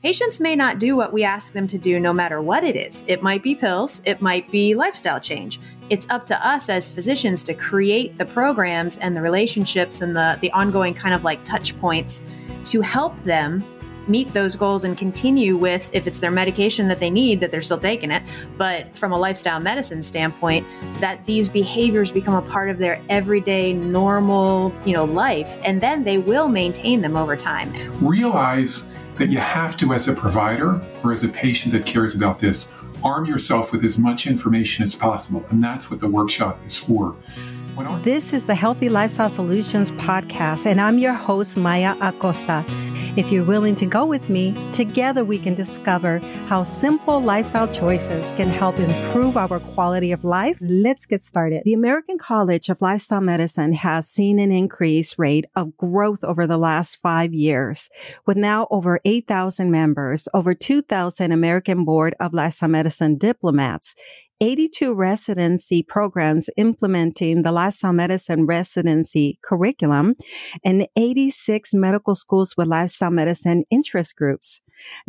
[0.00, 3.04] Patients may not do what we ask them to do no matter what it is.
[3.08, 5.58] It might be pills, it might be lifestyle change.
[5.90, 10.38] It's up to us as physicians to create the programs and the relationships and the,
[10.40, 12.30] the ongoing kind of like touch points
[12.66, 13.64] to help them
[14.06, 17.60] meet those goals and continue with if it's their medication that they need that they're
[17.60, 18.22] still taking it
[18.56, 20.66] but from a lifestyle medicine standpoint
[20.98, 26.04] that these behaviors become a part of their everyday normal you know life and then
[26.04, 27.70] they will maintain them over time
[28.02, 28.88] realize
[29.18, 32.70] that you have to, as a provider or as a patient that cares about this,
[33.04, 35.44] arm yourself with as much information as possible.
[35.50, 37.14] And that's what the workshop is for.
[38.02, 42.64] This is the Healthy Lifestyle Solutions podcast, and I'm your host, Maya Acosta.
[43.18, 48.30] If you're willing to go with me, together we can discover how simple lifestyle choices
[48.36, 50.56] can help improve our quality of life.
[50.60, 51.62] Let's get started.
[51.64, 56.58] The American College of Lifestyle Medicine has seen an increased rate of growth over the
[56.58, 57.90] last five years,
[58.24, 63.96] with now over 8,000 members, over 2,000 American Board of Lifestyle Medicine diplomates,
[64.40, 70.14] 82 residency programs implementing the lifestyle medicine residency curriculum
[70.64, 74.60] and 86 medical schools with lifestyle medicine interest groups.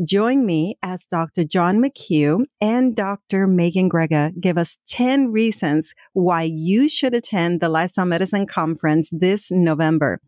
[0.03, 1.43] Join me as Dr.
[1.43, 3.47] John McHugh and Dr.
[3.47, 9.51] Meagan Grega give us 10 reasons why you should attend the Lifestyle Medicine Conference this
[9.51, 10.19] November.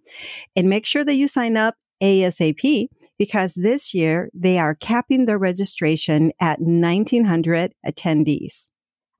[0.55, 5.37] And make sure that you sign up ASAP because this year they are capping their
[5.37, 8.70] registration at 1900 attendees.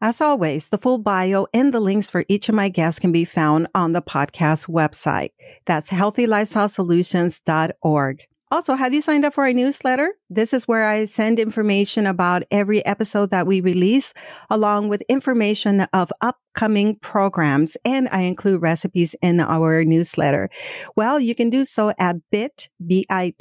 [0.03, 3.23] As always, the full bio and the links for each of my guests can be
[3.23, 5.29] found on the podcast website.
[5.67, 8.25] That's healthylifestylesolutions.org.
[8.49, 10.13] Also, have you signed up for our newsletter?
[10.29, 14.13] This is where I send information about every episode that we release,
[14.49, 20.49] along with information of upcoming programs, and I include recipes in our newsletter.
[20.97, 23.33] Well, you can do so at bit.ly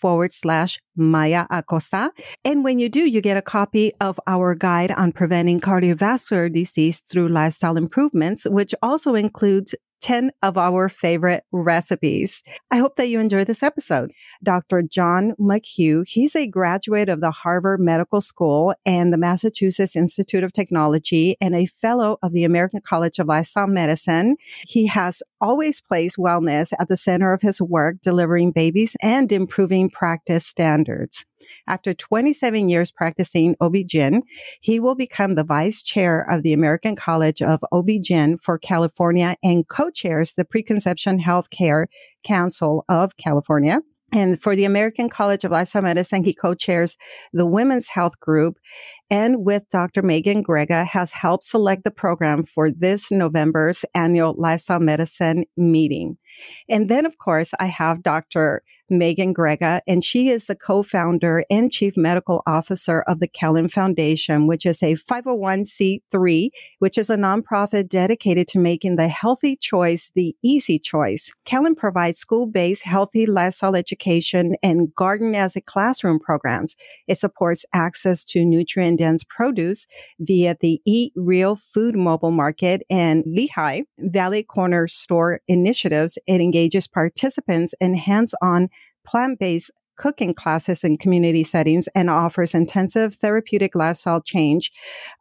[0.00, 2.10] forward slash Maya Acosta.
[2.44, 7.00] And when you do, you get a copy of our guide on preventing cardiovascular disease
[7.00, 12.42] through lifestyle improvements, which also includes 10 of our favorite recipes.
[12.70, 14.12] I hope that you enjoy this episode.
[14.42, 14.82] Dr.
[14.82, 20.52] John McHugh, he's a graduate of the Harvard Medical School and the Massachusetts Institute of
[20.52, 24.36] Technology and a fellow of the American College of Lifestyle Medicine.
[24.66, 29.90] He has always placed wellness at the center of his work, delivering babies and improving
[29.90, 31.26] practice standards.
[31.66, 34.22] After 27 years practicing OB-GYN,
[34.60, 39.68] he will become the vice chair of the American College of OB-GYN for California and
[39.68, 41.86] co-chairs the Preconception Healthcare
[42.24, 43.80] Council of California.
[44.12, 46.96] And for the American College of Lifestyle Medicine, he co-chairs
[47.32, 48.58] the Women's Health Group
[49.08, 50.02] and with Dr.
[50.02, 56.18] Meagan Grega has helped select the program for this November's annual Lifestyle Medicine meeting.
[56.68, 58.62] And then, of course, I have Dr.
[58.90, 64.46] Meagan Grega, and she is the co-founder and chief medical officer of the Kellyn Foundation,
[64.46, 66.48] which is a 501c3,
[66.80, 71.32] which is a nonprofit dedicated to making the healthy choice the easy choice.
[71.44, 76.76] Kellyn provides school-based healthy lifestyle education and garden as a classroom programs.
[77.06, 79.86] It supports access to nutrient dense produce
[80.18, 86.18] via the Eat Real Food Mobile Market and Lehigh Valley Corner Store initiatives.
[86.26, 88.68] It engages participants in hands-on
[89.04, 94.72] plant-based cooking classes in community settings and offers intensive therapeutic lifestyle change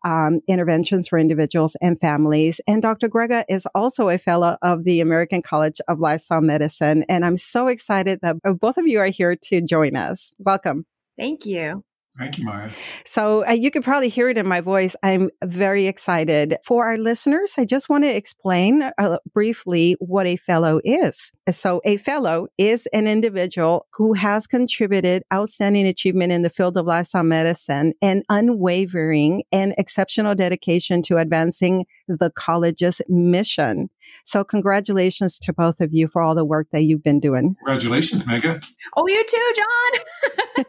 [0.06, 2.62] um, interventions for individuals and families.
[2.66, 3.10] And Dr.
[3.10, 7.04] Grega is also a fellow of the American College of Lifestyle Medicine.
[7.10, 10.34] And I'm so excited that both of you are here to join us.
[10.40, 10.86] Welcome.
[11.18, 11.84] Thank you.
[12.20, 12.70] Thank you, Maya.
[13.06, 14.94] So uh, you can probably hear it in my voice.
[15.02, 16.58] I'm very excited.
[16.66, 21.32] For our listeners, I just want to explain uh, briefly what a fellow is.
[21.50, 26.86] So a fellow is an individual who has contributed outstanding achievement in the field of
[26.86, 33.90] lifestyle medicine and unwavering and exceptional dedication to advancing the college's mission.
[34.26, 37.56] So congratulations to both of you for all the work that you've been doing.
[37.66, 38.60] Congratulations, Mega.
[38.96, 40.66] Oh, you too, John.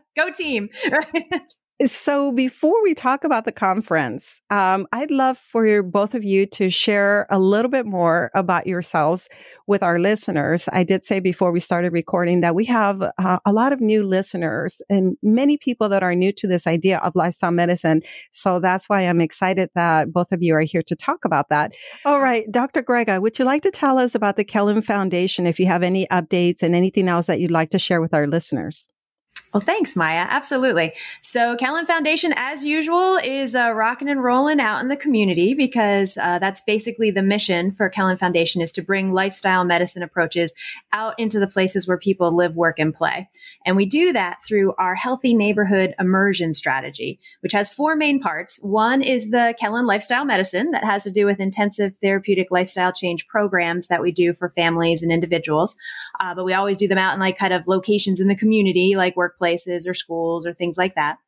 [0.16, 0.68] Go team.
[1.84, 6.46] So before we talk about the conference, um, I'd love for your, both of you
[6.46, 9.28] to share a little bit more about yourselves
[9.66, 10.70] with our listeners.
[10.72, 14.02] I did say before we started recording that we have uh, a lot of new
[14.04, 18.00] listeners and many people that are new to this idea of lifestyle medicine.
[18.32, 21.74] So that's why I'm excited that both of you are here to talk about that.
[22.06, 22.82] All right, Dr.
[22.82, 26.06] Grega, would you like to tell us about the Kellyn Foundation if you have any
[26.06, 28.88] updates and anything else that you'd like to share with our listeners?
[29.56, 30.26] Well, thanks, Maya.
[30.28, 30.92] Absolutely.
[31.22, 36.18] So, Kellyn Foundation, as usual, is uh, rocking and rolling out in the community because
[36.18, 40.52] uh, that's basically the mission for Kellyn Foundation is to bring lifestyle medicine approaches
[40.92, 43.30] out into the places where people live, work, and play.
[43.64, 48.60] And we do that through our Healthy Neighborhood Immersion Strategy, which has four main parts.
[48.62, 53.26] One is the Kellyn Lifestyle Medicine that has to do with intensive therapeutic lifestyle change
[53.26, 55.78] programs that we do for families and individuals.
[56.20, 58.96] Uh, but we always do them out in like kind of locations in the community,
[58.96, 61.18] like workplace places or schools or things like that.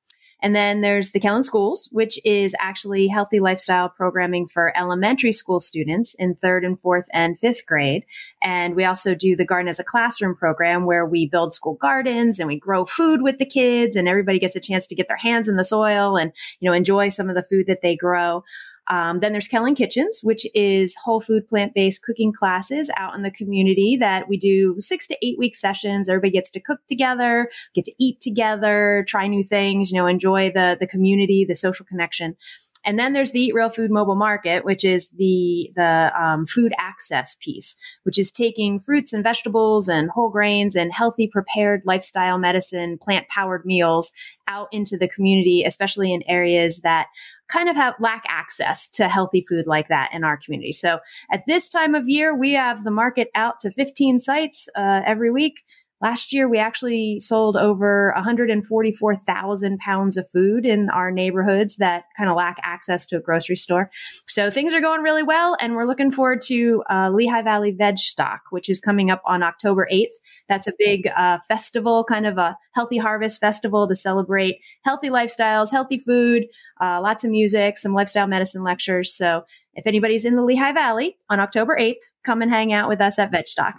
[0.41, 5.59] And then there's the Kellyn Schools, which is actually healthy lifestyle programming for elementary school
[5.59, 8.05] students in third and fourth and fifth grade.
[8.41, 12.39] And we also do the Garden as a Classroom program where we build school gardens
[12.39, 15.17] and we grow food with the kids and everybody gets a chance to get their
[15.17, 18.45] hands in the soil and, you know, enjoy some of the food that they grow.
[18.89, 23.23] Um, then there's Kellyn Kitchens, which is whole food plant based cooking classes out in
[23.23, 26.09] the community that we do six to eight week sessions.
[26.09, 30.51] Everybody gets to cook together, get to eat together, try new things, you know, enjoy
[30.51, 32.37] the the community, the social connection.
[32.85, 36.73] And then there's the Eat Real Food mobile market, which is the the um, food
[36.79, 42.39] access piece, which is taking fruits and vegetables and whole grains and healthy prepared lifestyle
[42.39, 44.13] medicine, plant powered meals
[44.47, 47.09] out into the community, especially in areas that
[47.49, 50.73] kind of have lack access to healthy food like that in our community.
[50.73, 55.03] So at this time of year, we have the market out to 15 sites uh,
[55.05, 55.63] every week.
[56.01, 62.31] Last year, we actually sold over 144,000 pounds of food in our neighborhoods that kind
[62.31, 63.91] of lack access to a grocery store.
[64.29, 65.57] So things are going really well.
[65.61, 69.43] And we're looking forward to uh, Lehigh Valley Veg Stock, which is coming up on
[69.43, 70.15] October 8th.
[70.49, 75.73] That's a big uh, festival, kind of a healthy harvest festival to celebrate healthy lifestyles,
[75.73, 76.47] healthy food,
[76.81, 79.13] uh, lots of music, some lifestyle medicine lectures.
[79.13, 79.43] So
[79.75, 83.19] if anybody's in the Lehigh Valley on October 8th, come and hang out with us
[83.19, 83.75] at Veg Stock.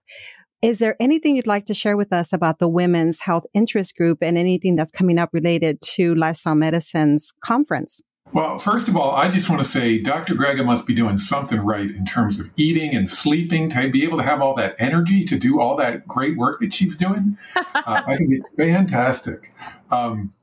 [0.62, 4.18] Is there anything you'd like to share with us about the Women's Health Interest Group
[4.22, 8.02] and anything that's coming up related to Lifestyle Medicine's conference?
[8.34, 10.36] Well, first of all, I just want to say Dr.
[10.36, 14.18] Grega must be doing something right in terms of eating and sleeping to be able
[14.18, 17.38] to have all that energy to do all that great work that she's doing.
[17.56, 19.54] uh, I think it's fantastic.
[19.90, 20.34] Um,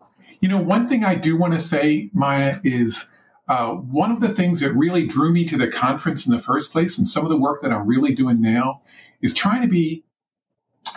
[0.41, 3.11] you know, one thing I do want to say, Maya, is
[3.49, 6.73] uh, one of the things that really drew me to the conference in the first
[6.73, 8.81] place and some of the work that I'm really doing now
[9.23, 10.05] is trying to be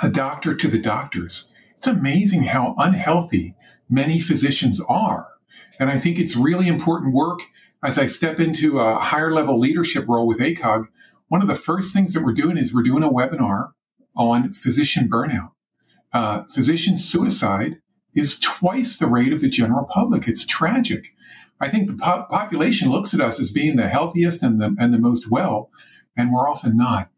[0.03, 1.51] a doctor to the doctors.
[1.75, 3.55] It's amazing how unhealthy
[3.89, 5.27] many physicians are.
[5.79, 7.39] And I think it's really important work
[7.83, 10.87] as I step into a higher level leadership role with ACOG.
[11.29, 13.71] One of the first things that we're doing is we're doing a webinar
[14.15, 15.51] on physician burnout.
[16.11, 17.77] Uh, physician suicide
[18.13, 20.27] is twice the rate of the general public.
[20.27, 21.13] It's tragic.
[21.61, 24.93] I think the po- population looks at us as being the healthiest and the, and
[24.93, 25.69] the most well,
[26.17, 27.09] and we're often not.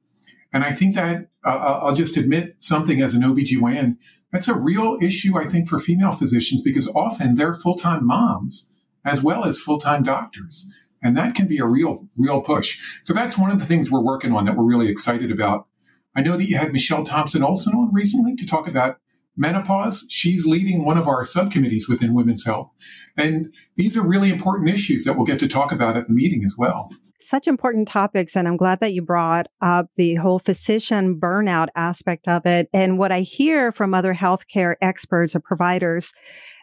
[0.54, 3.98] And I think that uh, I'll just admit something as an OBGYN.
[4.32, 8.68] That's a real issue, I think, for female physicians because often they're full-time moms
[9.04, 10.68] as well as full-time doctors.
[11.02, 12.80] And that can be a real, real push.
[13.04, 15.68] So that's one of the things we're working on that we're really excited about.
[16.16, 19.00] I know that you had Michelle Thompson Olson on recently to talk about
[19.38, 20.06] menopause.
[20.10, 22.70] She's leading one of our subcommittees within women's health.
[23.18, 26.44] And these are really important issues that we'll get to talk about at the meeting
[26.46, 26.90] as well.
[27.20, 28.36] Such important topics.
[28.36, 32.68] And I'm glad that you brought up the whole physician burnout aspect of it.
[32.74, 36.14] And what I hear from other healthcare experts or providers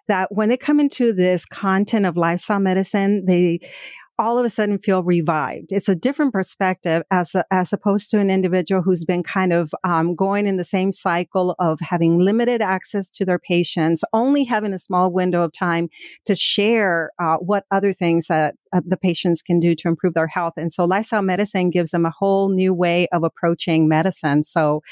[0.09, 3.61] that when they come into this content of lifestyle medicine, they
[4.19, 5.73] all of a sudden feel revived.
[5.73, 9.73] It's a different perspective as a, as opposed to an individual who's been kind of
[9.85, 14.73] um, going in the same cycle of having limited access to their patients, only having
[14.73, 15.89] a small window of time
[16.25, 20.27] to share uh, what other things that uh, the patients can do to improve their
[20.27, 20.55] health.
[20.57, 24.43] And so lifestyle medicine gives them a whole new way of approaching medicine.
[24.43, 24.83] So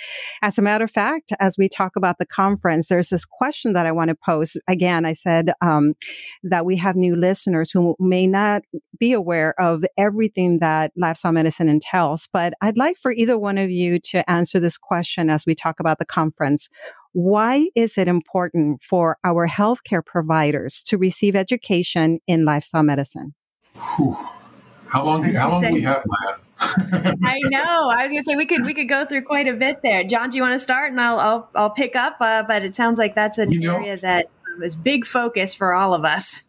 [0.43, 3.87] as a matter of fact, as we talk about the conference, there's this question that
[3.87, 4.57] I want to pose.
[4.69, 5.95] Again, I said um,
[6.43, 8.63] that we have new listeners who may not
[8.99, 13.71] be aware of everything that lifestyle medicine entails, but I'd like for either one of
[13.71, 16.69] you to answer this question as we talk about the conference.
[17.13, 23.36] Why is it important for our healthcare providers to receive education in lifestyle medicine?
[23.77, 24.17] Whew.
[24.89, 25.25] How long?
[25.35, 26.03] How long say, do we have?
[26.59, 27.91] I know.
[27.91, 30.05] I was going to say we could we could go through quite a bit there.
[30.05, 32.17] John, do you want to start, and I'll I'll, I'll pick up.
[32.21, 34.31] Uh, but it sounds like that's an you know, area that
[34.63, 36.45] is big focus for all of us.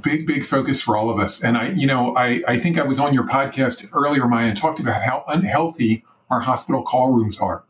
[0.00, 1.42] Big big focus for all of us.
[1.42, 4.56] And I, you know, I I think I was on your podcast earlier, Maya, and
[4.56, 7.64] talked about how unhealthy our hospital call rooms are.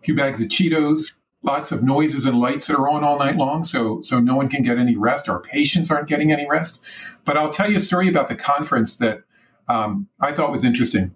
[0.00, 1.12] A few bags of Cheetos,
[1.44, 4.48] lots of noises and lights that are on all night long, so so no one
[4.48, 5.28] can get any rest.
[5.28, 6.80] Our patients aren't getting any rest.
[7.24, 9.22] But I'll tell you a story about the conference that
[9.68, 11.14] um, I thought was interesting.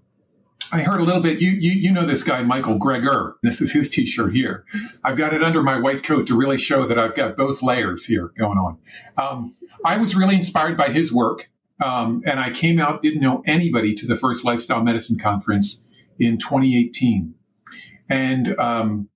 [0.71, 1.41] I heard a little bit.
[1.41, 3.35] You, you you know this guy Michael Greger.
[3.43, 4.67] This is his T-shirt here.
[5.03, 8.05] I've got it under my white coat to really show that I've got both layers
[8.05, 8.79] here going on.
[9.17, 11.51] Um, I was really inspired by his work,
[11.83, 15.83] um, and I came out didn't know anybody to the first lifestyle medicine conference
[16.19, 17.35] in 2018,
[18.11, 19.09] and um,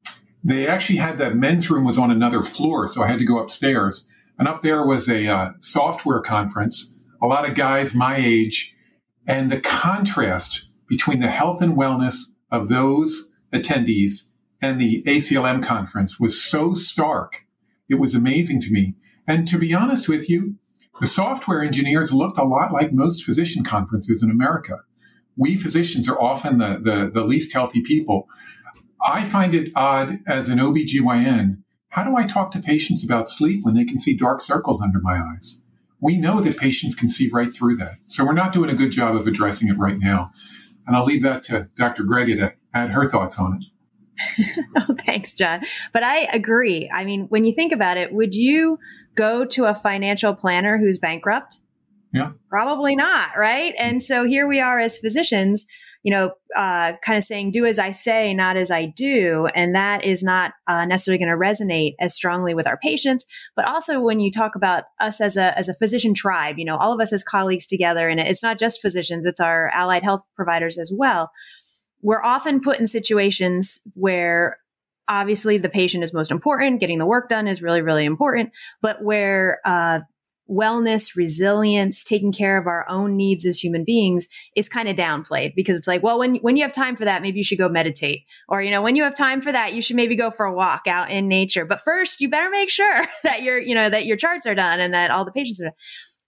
[0.45, 3.39] they actually had that men's room was on another floor, so I had to go
[3.39, 4.09] upstairs.
[4.39, 8.75] And up there was a uh, software conference, a lot of guys my age,
[9.27, 14.29] and the contrast between the health and wellness of those attendees
[14.61, 17.47] and the ACLM conference was so stark.
[17.89, 18.95] It was amazing to me.
[19.27, 20.57] And to be honest with you,
[21.01, 24.81] the software engineers looked a lot like most physician conferences in America.
[25.37, 28.29] We physicians are often the, the, the least healthy people.
[29.05, 31.59] I find it odd as an OBGYN.
[31.89, 35.01] How do I talk to patients about sleep when they can see dark circles under
[35.01, 35.63] my eyes?
[36.01, 37.97] We know that patients can see right through that.
[38.07, 40.31] So we're not doing a good job of addressing it right now.
[40.87, 42.03] And I'll leave that to Dr.
[42.03, 43.65] Grega to add her thoughts on it.
[44.77, 45.61] oh, thanks, John.
[45.93, 46.91] But I agree.
[46.93, 48.79] I mean, when you think about it, would you
[49.15, 51.61] go to a financial planner who's bankrupt?
[52.13, 52.33] Yeah.
[52.49, 53.75] Probably not, right?
[53.79, 55.67] And so here we are as physicians
[56.03, 59.47] you know, uh, kind of saying, do as I say, not as I do.
[59.55, 63.25] And that is not uh, necessarily going to resonate as strongly with our patients.
[63.55, 66.77] But also when you talk about us as a, as a physician tribe, you know,
[66.77, 70.25] all of us as colleagues together, and it's not just physicians, it's our allied health
[70.35, 71.31] providers as well.
[72.01, 74.59] We're often put in situations where
[75.09, 76.81] obviously the patient is most important.
[76.81, 78.51] Getting the work done is really, really important.
[78.81, 80.01] But where uh,
[80.51, 85.55] wellness, resilience, taking care of our own needs as human beings is kind of downplayed
[85.55, 87.69] because it's like, well, when, when you have time for that, maybe you should go
[87.69, 88.23] meditate.
[88.49, 90.53] Or, you know, when you have time for that, you should maybe go for a
[90.53, 91.65] walk out in nature.
[91.65, 94.81] But first, you better make sure that your, you know, that your charts are done
[94.81, 95.75] and that all the patients are done.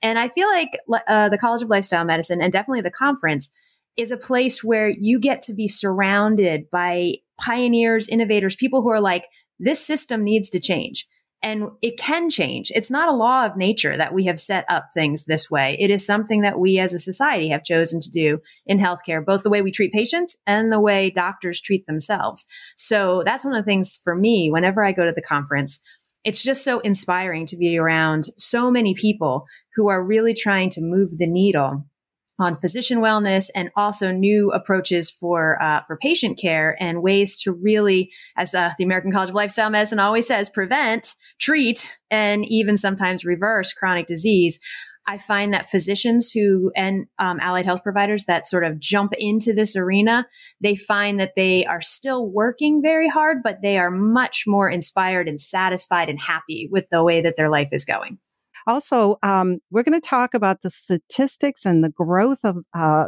[0.03, 0.79] And I feel like
[1.09, 3.51] uh, the College of Lifestyle Medicine and definitely the conference
[3.97, 9.01] is a place where you get to be surrounded by pioneers, innovators, people who are
[9.01, 9.27] like,
[9.59, 11.07] this system needs to change
[11.45, 12.73] and it can change.
[12.75, 15.77] It's not a law of nature that we have set up things this way.
[15.79, 19.43] It is something that we as a society have chosen to do in healthcare, both
[19.43, 22.47] the way we treat patients and the way doctors treat themselves.
[22.77, 25.81] So that's one of the things for me whenever I go to the conference.
[26.25, 29.45] It's just so inspiring to be around so many people
[29.77, 31.85] who are really trying to move the needle
[32.39, 37.53] on physician wellness and also new approaches for uh, for patient care and ways to
[37.53, 42.77] really, as uh, the American College of Lifestyle Medicine always says, prevent, treat, and even
[42.77, 44.59] sometimes reverse chronic disease.
[45.07, 49.53] I find that physicians who and um, allied health providers that sort of jump into
[49.53, 50.27] this arena,
[50.61, 55.29] they find that they are still working very hard, but they are much more inspired
[55.29, 58.19] and satisfied and happy with the way that their life is going.
[58.67, 63.07] Also, um, we're going to talk about the statistics and the growth of uh,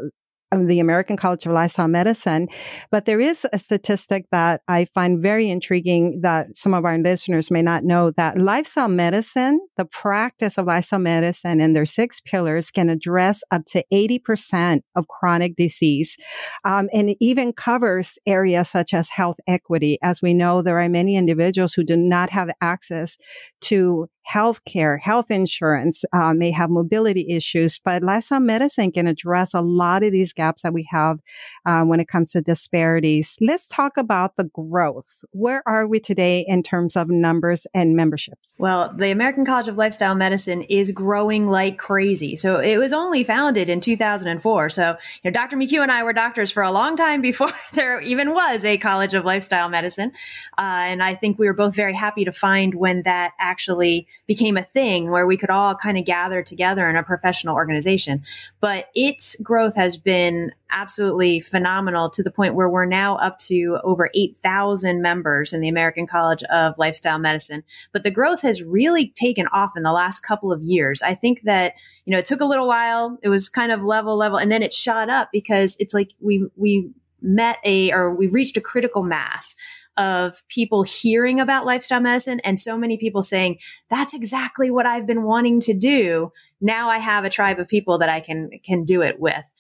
[0.53, 2.49] of the American College of Lifestyle Medicine.
[2.91, 7.51] But there is a statistic that I find very intriguing that some of our listeners
[7.51, 12.71] may not know that lifestyle medicine, the practice of lifestyle medicine and their six pillars
[12.71, 16.17] can address up to 80% of chronic disease.
[16.65, 19.99] Um, and it even covers areas such as health equity.
[20.03, 23.19] As we know, there are many individuals who do not have access
[23.63, 29.55] to health care, health insurance, uh, may have mobility issues, but lifestyle medicine can address
[29.55, 31.21] a lot of these gaps that we have
[31.65, 33.39] uh, when it comes to disparities.
[33.41, 35.25] Let's talk about the growth.
[35.31, 38.53] Where are we today in terms of numbers and memberships?
[38.59, 42.35] Well, the American College of Lifestyle Medicine is growing like crazy.
[42.35, 44.69] So it was only founded in 2004.
[44.71, 45.57] So, you know, Dr.
[45.57, 49.15] McHugh and I were doctors for a long time before there even was a College
[49.15, 50.11] of Lifestyle Medicine.
[50.59, 54.57] Uh, and I think we were both very happy to find when that actually became
[54.57, 58.23] a thing where we could all kind of gather together in a professional organization.
[58.61, 63.79] But its growth has been absolutely phenomenal to the point where we're now up to
[63.85, 67.63] over 8,000 members in the American College of Lifestyle Medicine.
[67.93, 71.03] But the growth has really taken off in the last couple of years.
[71.03, 73.19] I think that, you know, it took a little while.
[73.23, 76.49] It was kind of level, level, and then it shot up because it's like we,
[76.57, 76.91] we
[77.23, 79.57] met a, or we reached a critical mass
[79.97, 83.59] of people hearing about lifestyle medicine and so many people saying,
[83.91, 86.33] that's exactly what I've been wanting to do.
[86.61, 89.53] Now I have a tribe of people that I can, can do it with.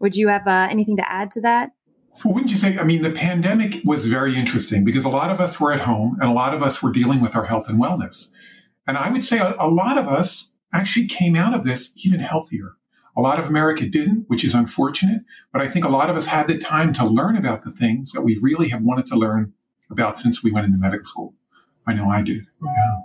[0.00, 1.70] Would you have uh, anything to add to that?
[2.24, 2.78] Wouldn't you say?
[2.78, 6.16] I mean, the pandemic was very interesting because a lot of us were at home
[6.20, 8.30] and a lot of us were dealing with our health and wellness.
[8.86, 12.20] And I would say a, a lot of us actually came out of this even
[12.20, 12.76] healthier.
[13.16, 15.22] A lot of America didn't, which is unfortunate,
[15.52, 18.12] but I think a lot of us had the time to learn about the things
[18.12, 19.52] that we really have wanted to learn
[19.94, 21.34] about since we went into medical school.
[21.86, 22.46] I know I did.
[22.62, 23.00] Yeah.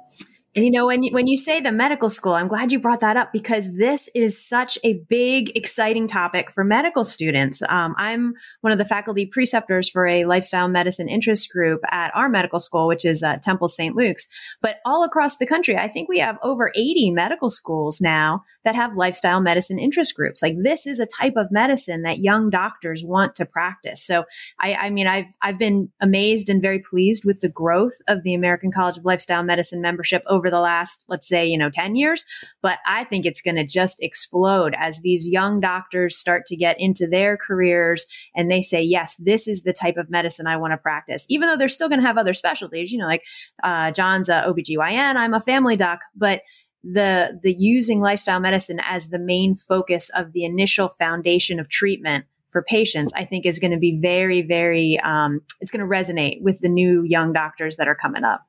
[0.55, 3.01] And you know, when you, when you say the medical school, I'm glad you brought
[3.01, 7.61] that up because this is such a big, exciting topic for medical students.
[7.69, 12.29] Um, I'm one of the faculty preceptors for a lifestyle medicine interest group at our
[12.29, 13.95] medical school, which is uh, Temple St.
[13.95, 14.27] Luke's.
[14.59, 18.73] But all across the country, I think we have over 80 medical schools now that
[18.73, 20.41] have lifestyle medicine interest groups.
[20.41, 24.03] Like this is a type of medicine that young doctors want to practice.
[24.03, 24.23] So
[24.59, 28.33] I, I mean, I've I've been amazed and very pleased with the growth of the
[28.33, 31.95] American College of Lifestyle Medicine membership over over the last, let's say, you know, 10
[31.95, 32.23] years.
[32.61, 36.79] But I think it's going to just explode as these young doctors start to get
[36.79, 38.05] into their careers
[38.35, 41.49] and they say, yes, this is the type of medicine I want to practice, even
[41.49, 43.25] though they're still going to have other specialties, you know, like
[43.63, 46.41] uh, John's a OBGYN, I'm a family doc, but
[46.81, 52.23] the the using lifestyle medicine as the main focus of the initial foundation of treatment
[52.49, 56.41] for patients, I think is going to be very, very, um, it's going to resonate
[56.41, 58.41] with the new young doctors that are coming up.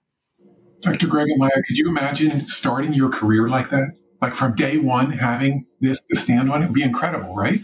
[0.80, 1.06] Dr.
[1.06, 3.92] Grega Maya, could you imagine starting your career like that?
[4.22, 6.62] Like from day one, having this to stand on?
[6.62, 7.60] It would be incredible, right?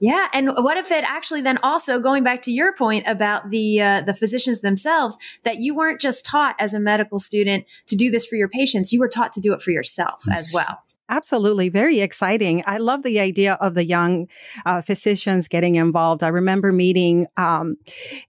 [0.00, 3.80] Yeah, and what if it actually then also going back to your point about the
[3.80, 8.10] uh, the physicians themselves that you weren't just taught as a medical student to do
[8.10, 10.78] this for your patients, you were taught to do it for yourself as well.
[11.10, 11.70] Absolutely.
[11.70, 12.62] Very exciting.
[12.66, 14.26] I love the idea of the young
[14.66, 16.22] uh, physicians getting involved.
[16.22, 17.76] I remember meeting um,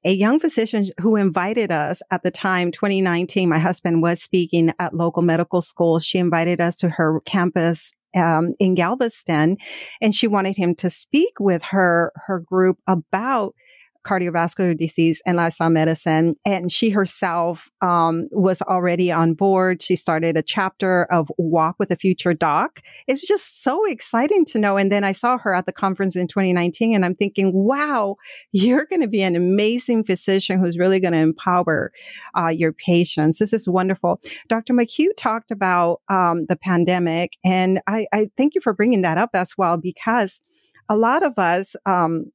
[0.05, 3.49] a young physician who invited us at the time, 2019.
[3.49, 6.05] My husband was speaking at local medical schools.
[6.05, 9.57] She invited us to her campus um, in Galveston,
[10.01, 13.55] and she wanted him to speak with her her group about
[14.05, 16.33] cardiovascular disease and lifestyle medicine.
[16.45, 19.81] And she herself um, was already on board.
[19.81, 22.81] She started a chapter of Walk with a Future Doc.
[23.07, 24.77] It's just so exciting to know.
[24.77, 28.15] And then I saw her at the conference in 2019, and I'm thinking, wow,
[28.51, 31.91] you're going to be an amazing physician who's really going to empower
[32.35, 33.39] uh, your patients.
[33.39, 34.21] This is wonderful.
[34.47, 34.73] Dr.
[34.73, 39.31] McHugh talked about um, the pandemic, and I, I thank you for bringing that up
[39.33, 40.41] as well because
[40.89, 42.31] a lot of us um,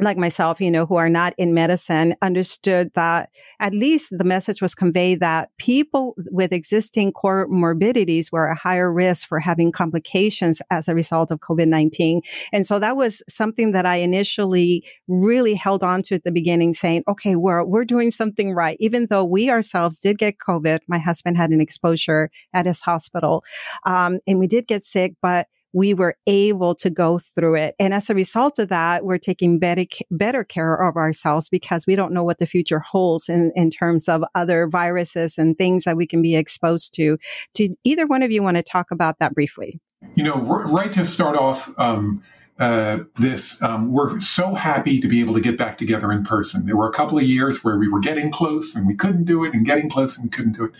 [0.00, 3.30] like myself, you know, who are not in medicine, understood that
[3.60, 9.28] at least the message was conveyed that people with existing comorbidities were at higher risk
[9.28, 12.22] for having complications as a result of COVID 19.
[12.52, 16.74] And so that was something that I initially really held on to at the beginning,
[16.74, 18.76] saying, okay, we're, we're doing something right.
[18.80, 23.44] Even though we ourselves did get COVID, my husband had an exposure at his hospital,
[23.84, 27.74] um, and we did get sick, but we were able to go through it.
[27.80, 31.96] And as a result of that, we're taking better, better care of ourselves because we
[31.96, 35.96] don't know what the future holds in, in terms of other viruses and things that
[35.96, 37.18] we can be exposed to.
[37.54, 39.80] Do either one of you want to talk about that briefly?
[40.14, 42.22] You know, right to start off, um,
[42.56, 46.66] uh, this, um, we're so happy to be able to get back together in person.
[46.66, 49.44] There were a couple of years where we were getting close and we couldn't do
[49.44, 50.72] it, and getting close and we couldn't do it.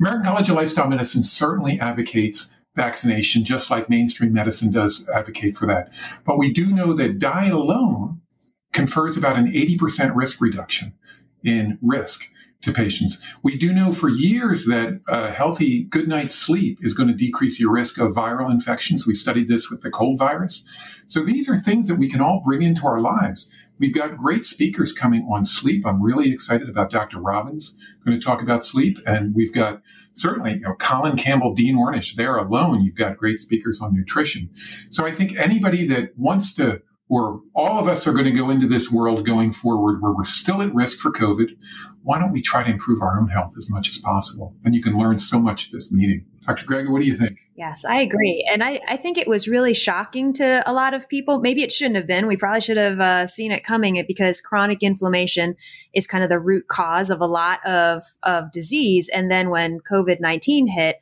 [0.00, 5.66] American College of Lifestyle Medicine certainly advocates vaccination, just like mainstream medicine does advocate for
[5.66, 5.92] that.
[6.24, 8.20] But we do know that diet alone
[8.72, 10.94] confers about an 80% risk reduction
[11.44, 12.30] in risk
[12.62, 13.20] to patients.
[13.42, 17.60] We do know for years that a healthy good night's sleep is going to decrease
[17.60, 19.06] your risk of viral infections.
[19.06, 20.64] We studied this with the cold virus.
[21.06, 23.50] So these are things that we can all bring into our lives.
[23.78, 25.84] We've got great speakers coming on sleep.
[25.84, 27.18] I'm really excited about Dr.
[27.18, 28.98] Robbins going to talk about sleep.
[29.06, 29.82] And we've got
[30.14, 34.50] certainly, you know, Colin Campbell, Dean Ornish, there alone, you've got great speakers on nutrition.
[34.90, 38.48] So I think anybody that wants to or all of us are going to go
[38.48, 41.50] into this world going forward where we're still at risk for COVID.
[42.02, 44.56] Why don't we try to improve our own health as much as possible?
[44.64, 46.24] And you can learn so much at this meeting.
[46.46, 46.64] Dr.
[46.64, 47.32] Grega, what do you think?
[47.54, 48.48] Yes, I agree.
[48.50, 51.38] And I, I think it was really shocking to a lot of people.
[51.38, 52.26] Maybe it shouldn't have been.
[52.26, 55.54] We probably should have uh, seen it coming because chronic inflammation
[55.92, 59.10] is kind of the root cause of a lot of, of disease.
[59.10, 60.96] And then when COVID 19 hit,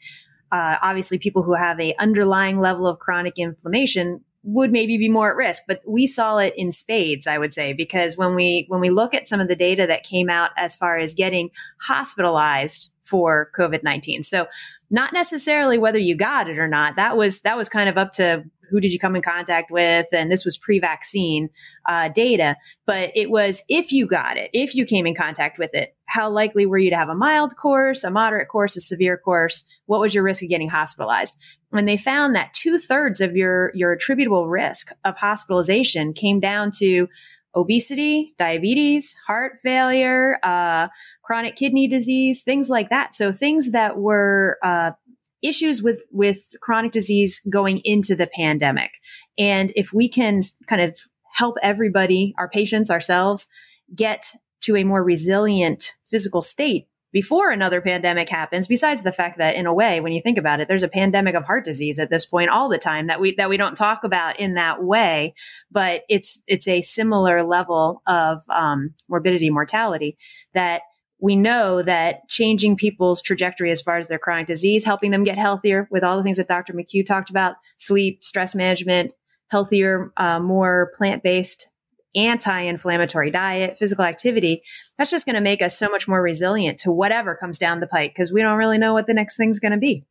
[0.51, 5.31] uh, obviously people who have a underlying level of chronic inflammation would maybe be more
[5.31, 8.81] at risk but we saw it in spades i would say because when we when
[8.81, 11.51] we look at some of the data that came out as far as getting
[11.83, 14.47] hospitalized for covid-19 so
[14.91, 18.13] not necessarily whether you got it or not that was that was kind of up
[18.13, 20.07] to who did you come in contact with?
[20.13, 21.51] And this was pre-vaccine
[21.87, 22.57] uh, data.
[22.87, 26.29] But it was if you got it if you came in contact with it how
[26.29, 29.65] likely were you to have a mild course a moderate course a severe course?
[29.87, 31.37] What was your risk of getting hospitalized?
[31.71, 36.73] When they found that two thirds of your, your attributable risk of hospitalization came down
[36.79, 37.09] to
[37.55, 40.89] obesity, diabetes, heart failure, uh,
[41.23, 43.15] chronic kidney disease, things like that.
[43.15, 44.93] So things that were, uh,
[45.43, 48.93] issues with, with chronic disease going into the pandemic.
[49.39, 50.99] And if we can kind of
[51.33, 53.49] help everybody, our patients, ourselves,
[53.95, 59.57] get to a more resilient physical state before another pandemic happens besides the fact that
[59.57, 62.11] in a way when you think about it there's a pandemic of heart disease at
[62.11, 65.35] this point all the time that we that we don't talk about in that way
[65.71, 70.17] but it's it's a similar level of um, morbidity mortality
[70.55, 70.83] that
[71.21, 75.39] we know that changing people's trajectory as far as their chronic disease helping them get
[75.39, 79.13] healthier with all the things that dr mchugh talked about sleep stress management
[79.49, 81.71] healthier uh, more plant-based
[82.15, 84.63] anti-inflammatory diet, physical activity,
[84.99, 87.87] that's just going to make us so much more resilient to whatever comes down the
[87.87, 90.05] pike because we don't really know what the next thing's going to be.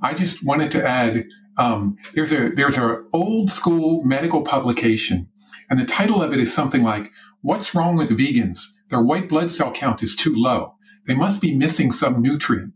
[0.00, 5.28] I just wanted to add um, there's a there's an old school medical publication,
[5.68, 7.10] and the title of it is something like
[7.42, 8.64] "What's wrong with vegans?
[8.92, 10.76] Their white blood cell count is too low.
[11.08, 12.74] They must be missing some nutrient."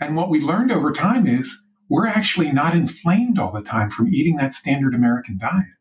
[0.00, 4.06] And what we learned over time is we're actually not inflamed all the time from
[4.06, 5.76] eating that standard American diet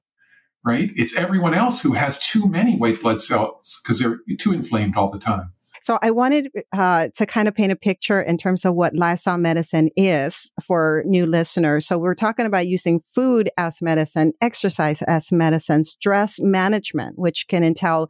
[0.66, 0.90] right?
[0.96, 5.12] It's everyone else who has too many white blood cells because they're too inflamed all
[5.12, 5.54] the time.
[5.86, 9.38] So I wanted uh, to kind of paint a picture in terms of what lifestyle
[9.38, 11.86] medicine is for new listeners.
[11.86, 17.64] So we're talking about using food as medicine, exercise as medicine, stress management, which can
[17.64, 18.10] entail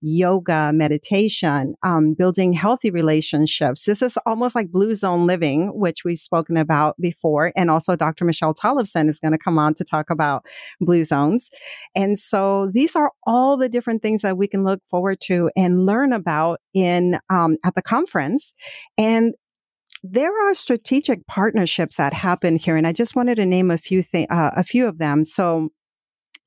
[0.00, 3.86] yoga, meditation, um, building healthy relationships.
[3.86, 7.52] This is almost like blue zone living, which we've spoken about before.
[7.56, 8.24] And also Dr.
[8.24, 10.46] Michelle Tollefson is going to come on to talk about
[10.80, 11.50] blue zones.
[11.96, 15.86] And so these are all the different things that we can look forward to and
[15.86, 18.54] learn about in um, at the conference,
[18.98, 19.34] and
[20.02, 24.02] there are strategic partnerships that happen here, and I just wanted to name a few
[24.02, 25.24] th- uh, a few of them.
[25.24, 25.70] So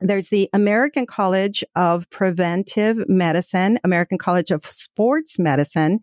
[0.02, 6.00] there's the American College of Preventive Medicine, American College of Sports Medicine,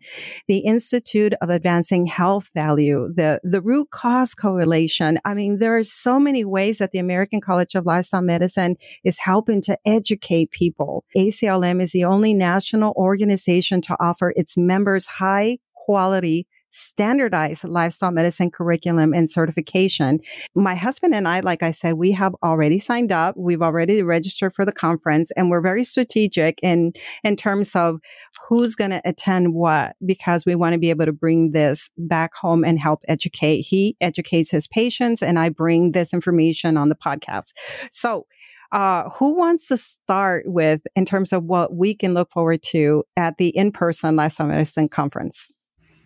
[0.47, 5.19] the Institute of Advancing Health Value, the, the root cause correlation.
[5.25, 9.19] I mean, there are so many ways that the American College of Lifestyle Medicine is
[9.19, 11.03] helping to educate people.
[11.15, 16.45] ACLM is the only national organization to offer its members high quality
[16.77, 20.19] standardized lifestyle medicine curriculum and certification.
[20.55, 23.35] My husband and I, like I said, we have already signed up.
[23.37, 27.99] We've already registered for the conference and we're very strategic in, in terms of
[28.47, 32.35] who's going to attend what because we want to be able to bring this back
[32.35, 33.61] home and help educate.
[33.61, 37.53] He educates his patients and I bring this information on the podcast.
[37.91, 38.25] So
[38.71, 43.03] uh, who wants to start with in terms of what we can look forward to
[43.15, 45.53] at the in-person lifestyle medicine conference?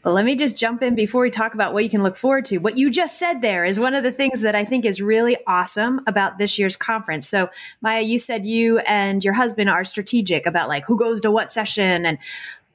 [0.04, 2.46] Well, let me just jump in before we talk about what you can look forward
[2.46, 2.58] to.
[2.58, 5.38] What you just said there is one of the things that I think is really
[5.46, 7.30] awesome about this year's conference.
[7.30, 11.32] So, Maya, you said you and your husband are strategic about like who goes to
[11.32, 12.18] what session and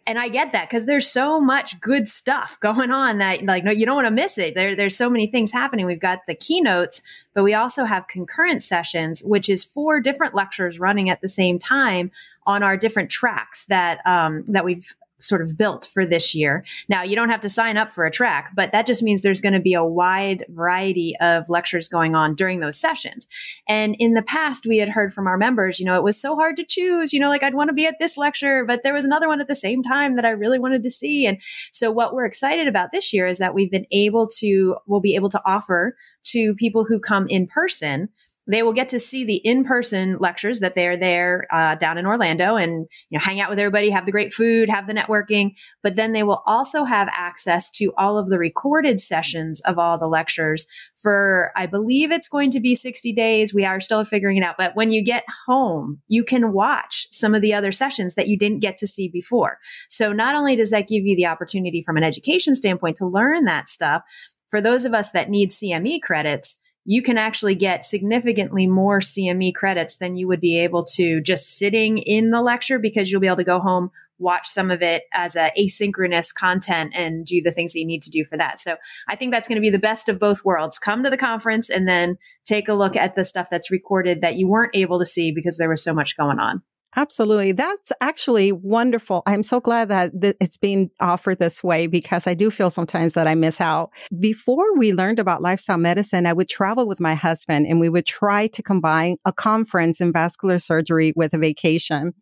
[0.08, 3.72] and I get that because there's so much good stuff going on that like no,
[3.72, 4.54] you don't want to miss it.
[4.54, 5.84] There, there's so many things happening.
[5.84, 7.02] We've got the keynotes,
[7.34, 11.58] but we also have concurrent sessions, which is four different lectures running at the same
[11.58, 12.12] time
[12.46, 16.64] on our different tracks that um, that we've sort of built for this year.
[16.88, 19.40] Now, you don't have to sign up for a track, but that just means there's
[19.40, 23.26] going to be a wide variety of lectures going on during those sessions.
[23.68, 26.36] And in the past, we had heard from our members, you know, it was so
[26.36, 28.94] hard to choose, you know, like I'd want to be at this lecture, but there
[28.94, 31.26] was another one at the same time that I really wanted to see.
[31.26, 31.40] And
[31.72, 35.14] so what we're excited about this year is that we've been able to, we'll be
[35.14, 38.08] able to offer to people who come in person
[38.46, 42.56] they will get to see the in-person lectures that they're there uh, down in Orlando
[42.56, 45.56] and you know hang out with everybody, have the great food, have the networking.
[45.82, 49.98] But then they will also have access to all of the recorded sessions of all
[49.98, 53.54] the lectures for I believe it's going to be 60 days.
[53.54, 54.56] We are still figuring it out.
[54.58, 58.38] But when you get home, you can watch some of the other sessions that you
[58.38, 59.58] didn't get to see before.
[59.88, 63.44] So not only does that give you the opportunity from an education standpoint to learn
[63.44, 64.02] that stuff,
[64.48, 69.54] for those of us that need CME credits, you can actually get significantly more CME
[69.54, 73.26] credits than you would be able to just sitting in the lecture because you'll be
[73.26, 77.50] able to go home, watch some of it as a asynchronous content and do the
[77.50, 78.60] things that you need to do for that.
[78.60, 78.76] So
[79.08, 80.78] I think that's going to be the best of both worlds.
[80.78, 84.36] Come to the conference and then take a look at the stuff that's recorded that
[84.36, 86.62] you weren't able to see because there was so much going on.
[86.98, 87.52] Absolutely.
[87.52, 89.22] That's actually wonderful.
[89.26, 93.12] I'm so glad that th- it's being offered this way because I do feel sometimes
[93.12, 93.90] that I miss out.
[94.18, 98.06] Before we learned about lifestyle medicine, I would travel with my husband and we would
[98.06, 102.14] try to combine a conference in vascular surgery with a vacation.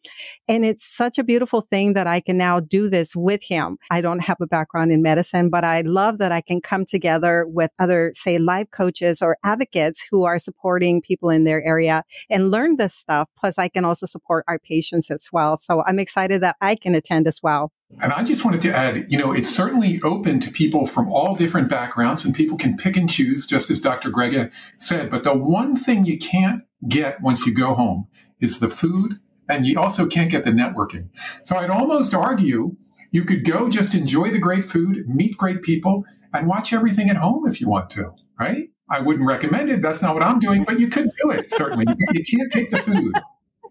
[0.48, 3.78] And it's such a beautiful thing that I can now do this with him.
[3.92, 7.46] I don't have a background in medicine, but I love that I can come together
[7.46, 12.50] with other, say, life coaches or advocates who are supporting people in their area and
[12.50, 13.28] learn this stuff.
[13.38, 15.56] Plus, I can also support our patients as well.
[15.56, 17.72] So I'm excited that I can attend as well.
[18.02, 21.36] And I just wanted to add, you know, it's certainly open to people from all
[21.36, 24.10] different backgrounds and people can pick and choose, just as Dr.
[24.10, 25.10] Grega said.
[25.10, 28.08] But the one thing you can't get once you go home
[28.40, 31.08] is the food and you also can't get the networking.
[31.44, 32.76] So I'd almost argue
[33.12, 37.16] you could go just enjoy the great food, meet great people, and watch everything at
[37.16, 38.70] home if you want to, right?
[38.90, 39.82] I wouldn't recommend it.
[39.82, 41.86] That's not what I'm doing, but you could do it, certainly.
[42.12, 43.14] You can't take the food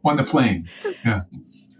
[0.03, 0.67] on the plane.
[1.05, 1.21] Yeah.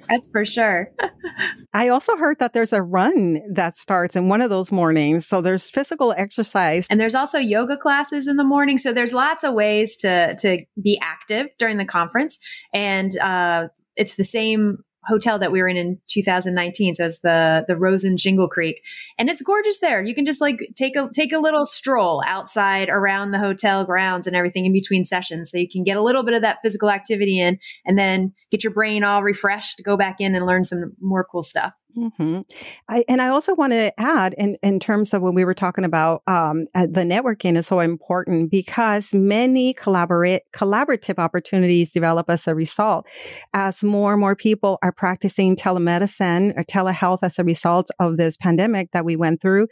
[0.09, 0.91] That's for sure.
[1.73, 5.25] I also heard that there's a run that starts in one of those mornings.
[5.25, 6.85] So there's physical exercise.
[6.89, 8.77] And there's also yoga classes in the morning.
[8.77, 12.37] So there's lots of ways to, to be active during the conference.
[12.73, 16.95] And, uh, it's the same hotel that we were in in 2019.
[16.95, 18.83] So it's the the Rosen Shingle Creek,
[19.17, 20.03] and it's gorgeous there.
[20.03, 24.27] You can just like take a take a little stroll outside around the hotel grounds
[24.27, 26.89] and everything in between sessions, so you can get a little bit of that physical
[26.89, 30.93] activity in, and then get your brain all refreshed, go back in and learn some
[30.99, 31.73] more cool stuff.
[31.97, 32.41] Mm-hmm.
[32.89, 35.83] I, and I also want to add, in, in terms of when we were talking
[35.83, 42.47] about um, uh, the networking is so important because many collaborate collaborative opportunities develop as
[42.47, 43.07] a result.
[43.53, 48.37] As more and more people are practicing telemedicine or telehealth as a result of this
[48.37, 49.67] pandemic that we went through,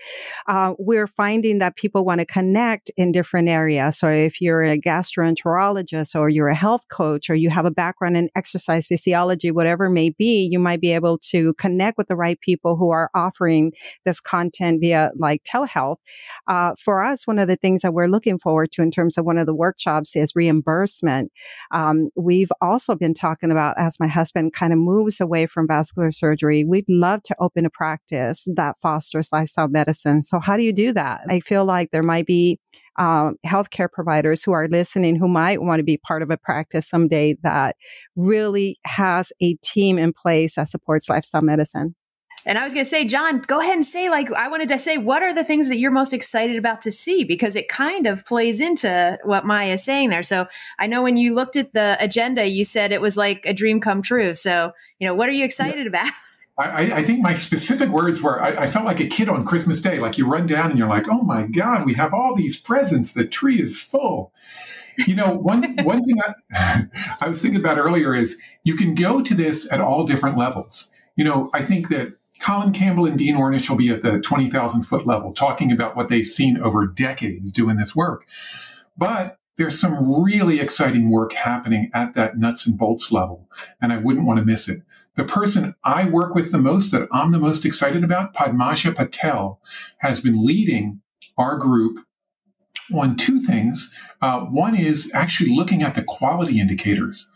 [0.47, 3.97] uh, we're finding that people want to connect in different areas.
[3.97, 8.15] So if you're a gastroenterologist or you're a health coach or you have a background
[8.15, 12.15] in exercise physiology, whatever it may be, you might be able to connect with the
[12.17, 13.71] right people who are offering
[14.03, 15.95] this content via like telehealth.
[16.45, 19.25] Uh, for us, one of the things that we're looking forward to in terms of
[19.25, 21.31] one of the workshops is reimbursement.
[21.71, 26.11] Um, we've also been talking about as my husband kind of moves away from vascular
[26.11, 30.23] surgery, we'd love to open a practice that fosters lifestyle medicine.
[30.23, 31.21] So how do you do that?
[31.29, 32.59] I feel like there might be
[32.97, 36.87] um, healthcare providers who are listening who might want to be part of a practice
[36.87, 37.75] someday that
[38.15, 41.95] really has a team in place that supports lifestyle medicine.
[42.45, 44.79] And I was going to say, John, go ahead and say, like, I wanted to
[44.79, 47.23] say, what are the things that you're most excited about to see?
[47.23, 50.23] Because it kind of plays into what Maya is saying there.
[50.23, 50.47] So
[50.79, 53.79] I know when you looked at the agenda, you said it was like a dream
[53.79, 54.33] come true.
[54.33, 55.87] So, you know, what are you excited yeah.
[55.87, 56.11] about?
[56.57, 59.81] I, I, think my specific words were I, I, felt like a kid on Christmas
[59.81, 59.99] Day.
[59.99, 63.13] Like you run down and you're like, oh my God, we have all these presents.
[63.13, 64.33] The tree is full.
[65.07, 66.19] You know, one one thing
[66.53, 66.83] I,
[67.21, 70.89] I was thinking about earlier is you can go to this at all different levels.
[71.15, 74.83] You know, I think that Colin Campbell and Dean Ornish will be at the 20,000
[74.83, 78.27] foot level talking about what they've seen over decades doing this work.
[78.97, 83.47] But there's some really exciting work happening at that nuts and bolts level,
[83.79, 84.81] and I wouldn't want to miss it.
[85.15, 89.61] The person I work with the most, that I'm the most excited about, Padmaja Patel,
[89.99, 91.01] has been leading
[91.37, 91.99] our group
[92.93, 93.91] on two things.
[94.21, 97.29] Uh, one is actually looking at the quality indicators.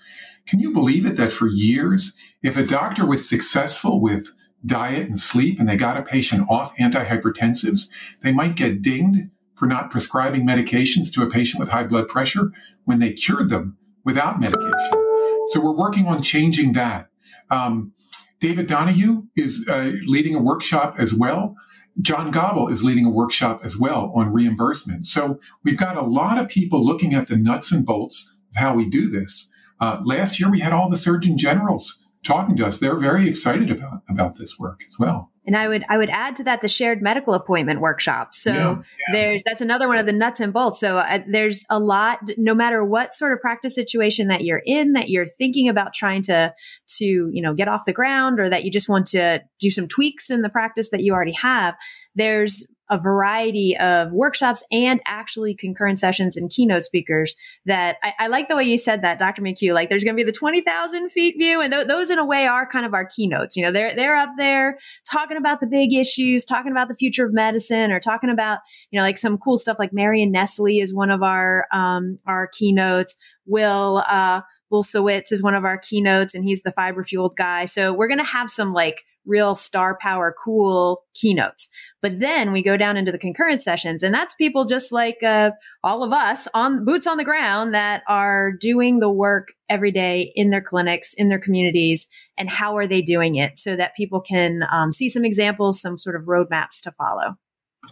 [0.47, 4.31] Can you believe it that for years, if a doctor was successful with
[4.65, 7.89] diet and sleep and they got a patient off antihypertensives,
[8.21, 12.51] they might get dinged for not prescribing medications to a patient with high blood pressure
[12.83, 15.05] when they cured them without medication.
[15.47, 17.09] So we're working on changing that.
[17.49, 17.93] Um,
[18.39, 21.55] David Donahue is uh, leading a workshop as well.
[22.01, 25.05] John Gobble is leading a workshop as well on reimbursement.
[25.05, 28.73] So we've got a lot of people looking at the nuts and bolts of how
[28.73, 29.49] we do this.
[29.79, 33.71] Uh, last year we had all the surgeon generals talking to us, they're very excited
[33.71, 35.31] about about this work as well.
[35.47, 38.33] And I would I would add to that the shared medical appointment workshop.
[38.33, 39.13] So yeah, yeah.
[39.13, 40.79] there's that's another one of the nuts and bolts.
[40.79, 42.19] So uh, there's a lot.
[42.37, 46.23] No matter what sort of practice situation that you're in, that you're thinking about trying
[46.23, 46.53] to
[46.97, 49.87] to you know get off the ground, or that you just want to do some
[49.87, 51.75] tweaks in the practice that you already have.
[52.15, 58.27] There's a variety of workshops and actually concurrent sessions and keynote speakers that I, I
[58.27, 59.41] like the way you said that, Dr.
[59.41, 59.73] McHugh.
[59.73, 61.61] Like there's going to be the 20,000 feet view.
[61.61, 63.57] And th- those in a way are kind of our keynotes.
[63.57, 64.77] You know, they're, they're up there
[65.09, 68.59] talking about the big issues, talking about the future of medicine or talking about,
[68.91, 72.47] you know, like some cool stuff like Marion Nestle is one of our, um, our
[72.47, 73.15] keynotes.
[73.47, 77.65] Will, uh, Bulsiewicz is one of our keynotes and he's the fiber fueled guy.
[77.65, 81.69] So we're going to have some like real star power, cool keynotes.
[82.01, 85.51] But then we go down into the concurrent sessions, and that's people just like uh,
[85.83, 90.31] all of us on boots on the ground that are doing the work every day
[90.35, 92.07] in their clinics, in their communities,
[92.37, 95.97] and how are they doing it so that people can um, see some examples, some
[95.97, 97.37] sort of roadmaps to follow.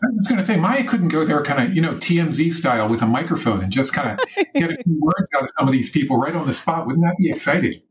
[0.01, 2.87] I was going to say, Maya couldn't go there kind of, you know, TMZ style
[2.89, 5.71] with a microphone and just kind of get a few words out of some of
[5.71, 6.87] these people right on the spot.
[6.87, 7.81] Wouldn't that be exciting?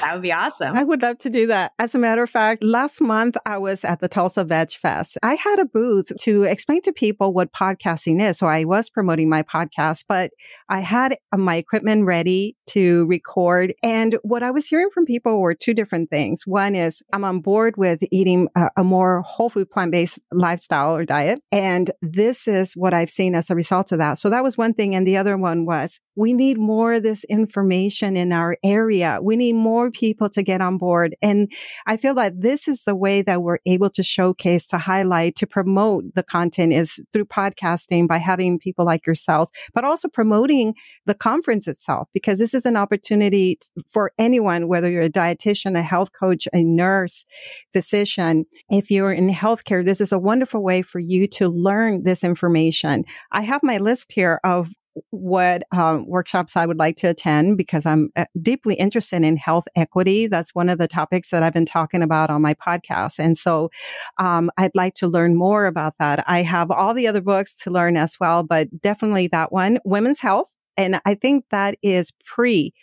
[0.00, 0.76] That would be awesome.
[0.76, 1.72] I would love to do that.
[1.78, 5.18] As a matter of fact, last month I was at the Tulsa Veg Fest.
[5.22, 8.38] I had a booth to explain to people what podcasting is.
[8.38, 10.30] So I was promoting my podcast, but
[10.68, 13.74] I had uh, my equipment ready to record.
[13.82, 16.46] And what I was hearing from people were two different things.
[16.46, 20.96] One is I'm on board with eating a, a more whole food plant based lifestyle
[20.96, 21.40] or diet.
[21.52, 24.18] And this is what I've seen as a result of that.
[24.18, 24.94] So that was one thing.
[24.94, 29.18] And the other one was we need more of this information in our area.
[29.22, 31.14] We need more people to get on board.
[31.22, 31.52] And
[31.86, 35.46] I feel that this is the way that we're able to showcase, to highlight, to
[35.46, 40.74] promote the content is through podcasting by having people like yourselves, but also promoting
[41.04, 43.58] the conference itself, because this is an opportunity
[43.90, 47.26] for anyone, whether you're a dietitian, a health coach, a nurse,
[47.72, 48.46] physician.
[48.70, 53.04] If you're in healthcare, this is a wonderful way for you to learn this information.
[53.30, 54.70] I have my list here of
[55.10, 59.66] what um, workshops I would like to attend because I'm uh, deeply interested in health
[59.76, 60.26] equity.
[60.26, 63.18] That's one of the topics that I've been talking about on my podcast.
[63.18, 63.70] And so
[64.18, 66.24] um, I'd like to learn more about that.
[66.26, 70.20] I have all the other books to learn as well, but definitely that one, Women's
[70.20, 70.56] Health.
[70.76, 72.74] And I think that is pre.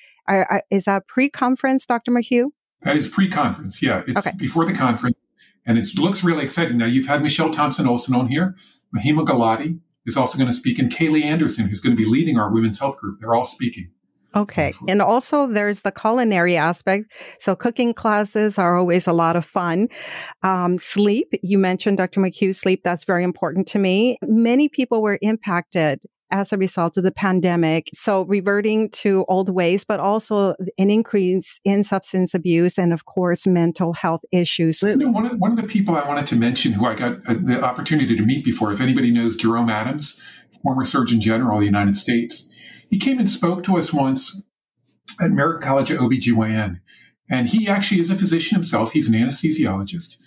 [0.72, 2.12] is that pre conference, Dr.
[2.12, 2.50] McHugh?
[2.82, 3.82] That is pre conference.
[3.82, 4.04] Yeah.
[4.08, 4.36] It's okay.
[4.38, 5.20] before the conference.
[5.66, 6.78] And it looks really exciting.
[6.78, 8.56] Now, you've had Michelle Thompson Olson on here,
[8.96, 12.38] Mahima Gulati, is also going to speak, and Kaylee Anderson, who's going to be leading
[12.38, 13.20] our women's health group.
[13.20, 13.92] They're all speaking.
[14.36, 14.74] Okay.
[14.88, 17.14] And also there's the culinary aspect.
[17.40, 19.90] So cooking classes are always a lot of fun.
[20.42, 22.20] Um, sleep, you mentioned Dr.
[22.20, 24.18] McHugh, sleep, that's very important to me.
[24.24, 26.02] Many people were impacted
[26.34, 27.90] as a result of the pandemic.
[27.94, 33.46] So reverting to old ways, but also an increase in substance abuse and of course,
[33.46, 34.82] mental health issues.
[34.82, 37.18] You know, one, of, one of the people I wanted to mention who I got
[37.30, 40.20] uh, the opportunity to meet before, if anybody knows Jerome Adams,
[40.64, 42.50] former Surgeon General of the United States,
[42.90, 44.42] he came and spoke to us once
[45.22, 46.80] at American College of OBGYN.
[47.30, 48.92] And he actually is a physician himself.
[48.92, 50.18] He's an anesthesiologist.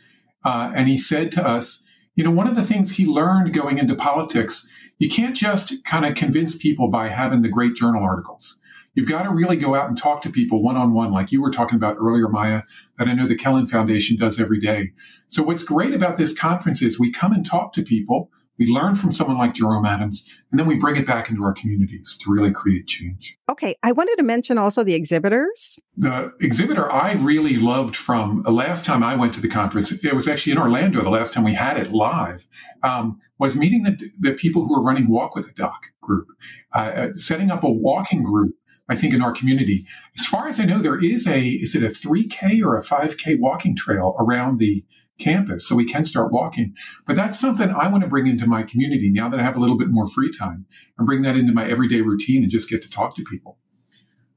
[0.44, 1.82] Uh, and he said to us,
[2.14, 4.66] you know, one of the things he learned going into politics
[4.98, 8.58] you can't just kind of convince people by having the great journal articles.
[8.94, 11.42] You've got to really go out and talk to people one on one, like you
[11.42, 12.62] were talking about earlier, Maya,
[12.98, 14.92] that I know the Kellyn Foundation does every day.
[15.28, 18.94] So what's great about this conference is we come and talk to people we learn
[18.94, 22.30] from someone like Jerome Adams, and then we bring it back into our communities to
[22.30, 23.36] really create change.
[23.50, 23.76] Okay.
[23.82, 25.78] I wanted to mention also the exhibitors.
[25.96, 30.14] The exhibitor I really loved from the last time I went to the conference, it
[30.14, 32.46] was actually in Orlando the last time we had it live,
[32.82, 36.28] um, was meeting the, the people who are running Walk with a Doc group,
[36.74, 38.54] uh, uh setting up a walking group
[38.88, 39.84] I think in our community.
[40.18, 43.38] As far as I know, there is a, is it a 3K or a 5K
[43.40, 44.84] walking trail around the
[45.18, 46.74] campus so we can start walking.
[47.06, 49.60] But that's something I want to bring into my community now that I have a
[49.60, 50.66] little bit more free time
[50.98, 53.58] and bring that into my everyday routine and just get to talk to people.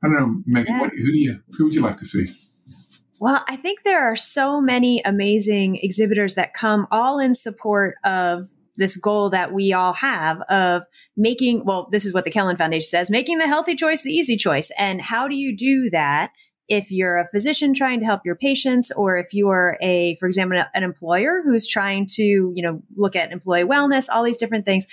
[0.04, 0.82] I don't know, Meagan, yeah.
[0.82, 2.28] what, who do you, who would you like to see?
[3.20, 8.44] Well, I think there are so many amazing exhibitors that come all in support of
[8.78, 10.84] this goal that we all have of
[11.18, 14.38] making, well, this is what the Kellyn Foundation says, making the healthy choice the easy
[14.38, 14.72] choice.
[14.80, 16.32] And how do you do that?
[16.70, 20.64] If you're a physician trying to help your patients or if you're a for example
[20.74, 22.24] an employer who's trying to
[22.56, 24.88] you know look at employee wellness all these different things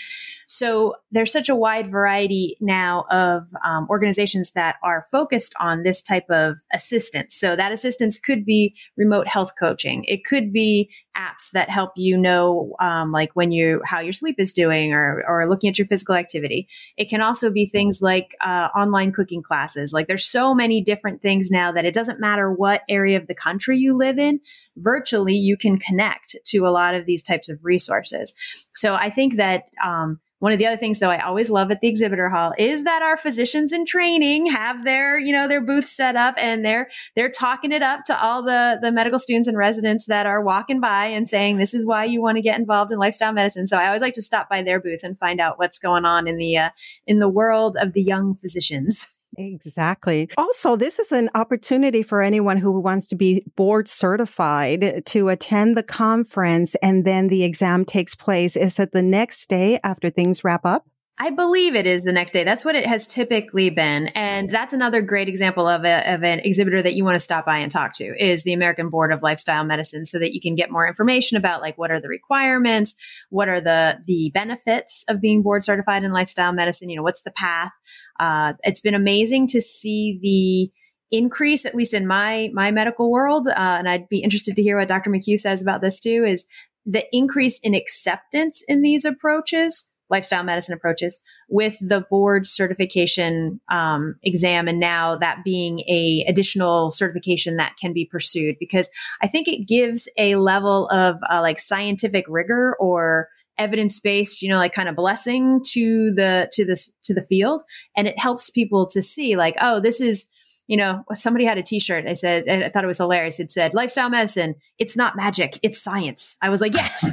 [0.46, 6.00] so there's such a wide variety now of um, organizations that are focused on this
[6.00, 7.34] type of assistance.
[7.34, 10.04] So that assistance could be remote health coaching.
[10.06, 14.36] It could be apps that help you know, um, like when you how your sleep
[14.38, 16.68] is doing, or or looking at your physical activity.
[16.96, 19.92] It can also be things like uh, online cooking classes.
[19.92, 23.34] Like there's so many different things now that it doesn't matter what area of the
[23.34, 24.40] country you live in.
[24.76, 28.34] Virtually, you can connect to a lot of these types of resources.
[28.74, 31.80] So I think that um, One of the other things though I always love at
[31.80, 35.86] the exhibitor hall is that our physicians in training have their, you know, their booth
[35.86, 39.56] set up and they're they're talking it up to all the the medical students and
[39.56, 42.92] residents that are walking by and saying this is why you want to get involved
[42.92, 43.66] in lifestyle medicine.
[43.66, 46.28] So I always like to stop by their booth and find out what's going on
[46.28, 46.70] in the uh,
[47.08, 49.15] in the world of the young physicians.
[49.38, 50.28] Exactly.
[50.36, 55.76] Also, this is an opportunity for anyone who wants to be board certified to attend
[55.76, 58.56] the conference and then the exam takes place.
[58.56, 60.86] Is it the next day after things wrap up?
[61.18, 62.44] I believe it is the next day.
[62.44, 64.08] That's what it has typically been.
[64.08, 67.46] And that's another great example of, a, of an exhibitor that you want to stop
[67.46, 70.54] by and talk to is the American Board of Lifestyle Medicine so that you can
[70.56, 72.96] get more information about like what are the requirements?
[73.30, 76.90] What are the, the benefits of being board certified in lifestyle medicine?
[76.90, 77.72] You know, what's the path?
[78.20, 83.46] Uh, it's been amazing to see the increase, at least in my, my medical world.
[83.46, 85.10] Uh, and I'd be interested to hear what Dr.
[85.10, 86.44] McHugh says about this too is
[86.84, 94.16] the increase in acceptance in these approaches lifestyle medicine approaches with the board certification um,
[94.22, 98.88] exam and now that being a additional certification that can be pursued because
[99.22, 103.28] i think it gives a level of uh, like scientific rigor or
[103.58, 107.62] evidence based you know like kind of blessing to the to this to the field.
[107.96, 110.26] And it helps people to see like oh this is
[110.66, 112.06] you know, somebody had a t-shirt.
[112.06, 113.38] I said, and I thought it was hilarious.
[113.38, 114.56] It said, lifestyle medicine.
[114.78, 115.58] It's not magic.
[115.62, 116.36] It's science.
[116.42, 117.00] I was like, yes.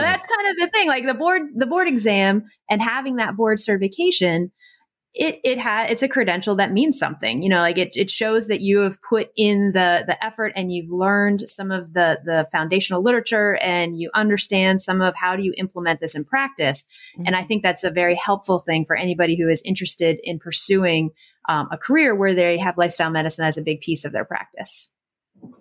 [0.00, 0.88] that's kind of the thing.
[0.88, 4.50] Like the board, the board exam and having that board certification
[5.14, 8.48] it it has it's a credential that means something you know like it, it shows
[8.48, 12.46] that you have put in the the effort and you've learned some of the the
[12.50, 16.84] foundational literature and you understand some of how do you implement this in practice
[17.14, 17.26] mm-hmm.
[17.26, 21.10] and i think that's a very helpful thing for anybody who is interested in pursuing
[21.48, 24.93] um, a career where they have lifestyle medicine as a big piece of their practice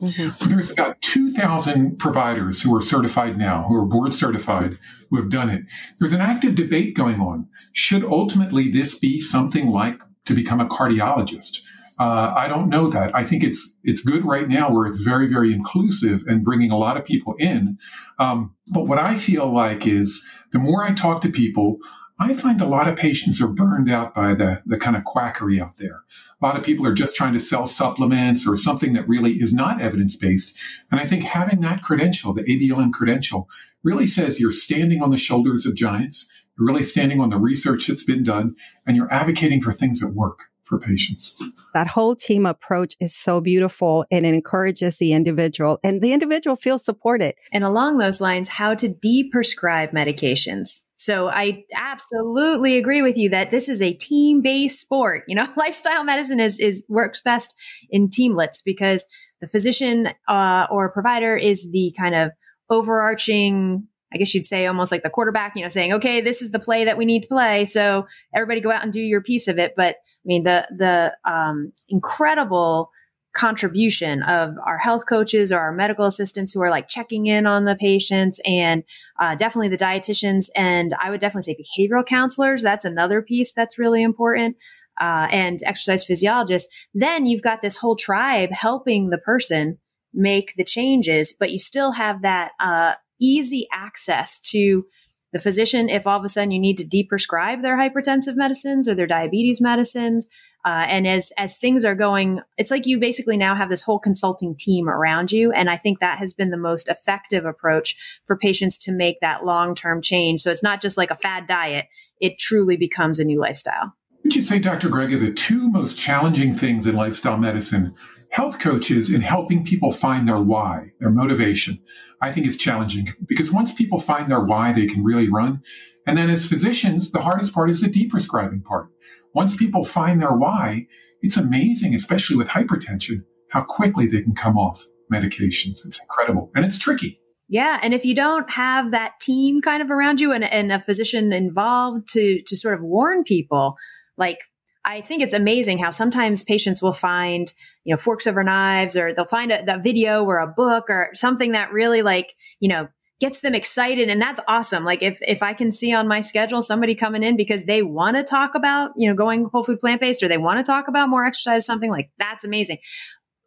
[0.01, 0.49] Mm-hmm.
[0.49, 4.77] There's about 2,000 providers who are certified now, who are board certified,
[5.09, 5.63] who have done it.
[5.99, 7.47] There's an active debate going on.
[7.71, 11.59] Should ultimately this be something like to become a cardiologist?
[11.99, 13.15] Uh, I don't know that.
[13.15, 16.77] I think it's it's good right now where it's very very inclusive and bringing a
[16.77, 17.77] lot of people in.
[18.17, 21.77] Um, but what I feel like is the more I talk to people,
[22.19, 25.59] I find a lot of patients are burned out by the, the kind of quackery
[25.59, 26.03] out there.
[26.41, 29.53] A lot of people are just trying to sell supplements or something that really is
[29.53, 30.55] not evidence based.
[30.91, 33.49] And I think having that credential, the ABLM credential,
[33.83, 36.29] really says you're standing on the shoulders of giants.
[36.57, 38.55] You're really standing on the research that's been done
[38.85, 41.41] and you're advocating for things that work for patients.
[41.73, 46.55] That whole team approach is so beautiful and it encourages the individual and the individual
[46.55, 47.35] feels supported.
[47.53, 50.81] And along those lines, how to deprescribe medications.
[50.95, 55.23] So I absolutely agree with you that this is a team based sport.
[55.27, 57.53] You know, lifestyle medicine is, is works best
[57.89, 59.05] in teamlets because
[59.41, 62.31] the physician uh, or provider is the kind of
[62.69, 66.51] overarching I guess you'd say almost like the quarterback, you know, saying, okay, this is
[66.51, 67.65] the play that we need to play.
[67.65, 69.73] So everybody go out and do your piece of it.
[69.75, 72.91] But I mean, the, the, um, incredible
[73.33, 77.65] contribution of our health coaches or our medical assistants who are like checking in on
[77.65, 78.83] the patients and
[79.19, 82.61] uh, definitely the dietitians and i would definitely say behavioral counselors.
[82.61, 84.55] That's another piece that's really important
[85.01, 86.71] uh, and exercise physiologists.
[86.93, 89.79] Then you've got this whole tribe helping the person
[90.13, 94.85] make the changes but you still have that uh, easy access to
[95.33, 98.95] the physician if all of a sudden you need to deprescribe their hypertensive medicines or
[98.95, 100.27] their diabetes medicines
[100.65, 103.99] uh, and as as things are going, it's like you basically now have this whole
[103.99, 105.51] consulting team around you.
[105.51, 109.45] And I think that has been the most effective approach for patients to make that
[109.45, 110.41] long term change.
[110.41, 111.87] So it's not just like a fad diet;
[112.21, 113.93] it truly becomes a new lifestyle.
[114.23, 114.87] Would you say, Dr.
[114.87, 117.93] Grega, the two most challenging things in lifestyle medicine,
[118.33, 121.79] health coaches in helping people find their why, their motivation,
[122.19, 125.61] I think is challenging because once people find their why, they can really run.
[126.07, 128.89] And then as physicians, the hardest part is the deprescribing part.
[129.35, 130.87] Once people find their why,
[131.21, 135.85] it's amazing, especially with hypertension, how quickly they can come off medications.
[135.85, 137.19] It's incredible and it's tricky.
[137.49, 137.79] Yeah.
[137.83, 141.31] And if you don't have that team kind of around you and, and a physician
[141.31, 143.75] involved to, to sort of warn people,
[144.17, 144.39] like
[144.85, 147.53] I think it's amazing how sometimes patients will find,
[147.83, 151.09] you know, forks over knives or they'll find a, a video or a book or
[151.13, 152.87] something that really like, you know,
[153.19, 154.83] gets them excited and that's awesome.
[154.83, 158.17] Like if if i can see on my schedule somebody coming in because they want
[158.17, 160.89] to talk about you know going whole food plant based or they want to talk
[160.89, 162.79] about more exercise something like that's amazing.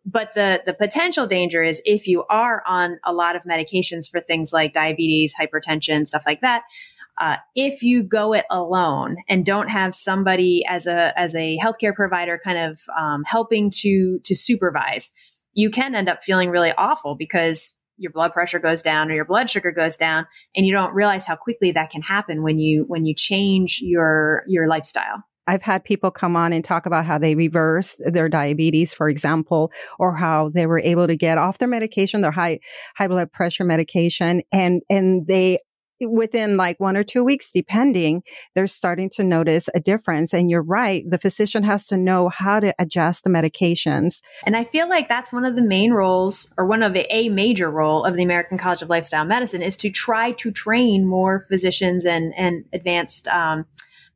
[0.07, 4.20] But the the potential danger is if you are on a lot of medications for
[4.20, 6.62] things like diabetes hypertension stuff like that
[7.18, 11.94] uh, if you go it alone and don't have somebody as a as a healthcare
[11.94, 15.10] provider kind of um, helping to to supervise
[15.56, 19.24] you can end up feeling really awful because your blood pressure goes down or your
[19.24, 22.84] blood sugar goes down and you don't realize how quickly that can happen when you
[22.86, 25.24] when you change your your lifestyle.
[25.48, 29.70] I've had people come on and talk about how they reversed their diabetes, for example,
[29.98, 32.60] or how they were able to get off their medication, their high
[32.96, 35.58] high blood pressure medication, and and they
[36.01, 38.22] within like one or two weeks, depending,
[38.55, 40.34] they're starting to notice a difference.
[40.34, 41.05] And you're right.
[41.09, 44.22] The physician has to know how to adjust the medications.
[44.44, 47.28] And I feel like that's one of the main roles or one of the a
[47.28, 51.40] major role of the American College of Lifestyle Medicine is to try to train more
[51.40, 53.66] physicians and, and advanced, um,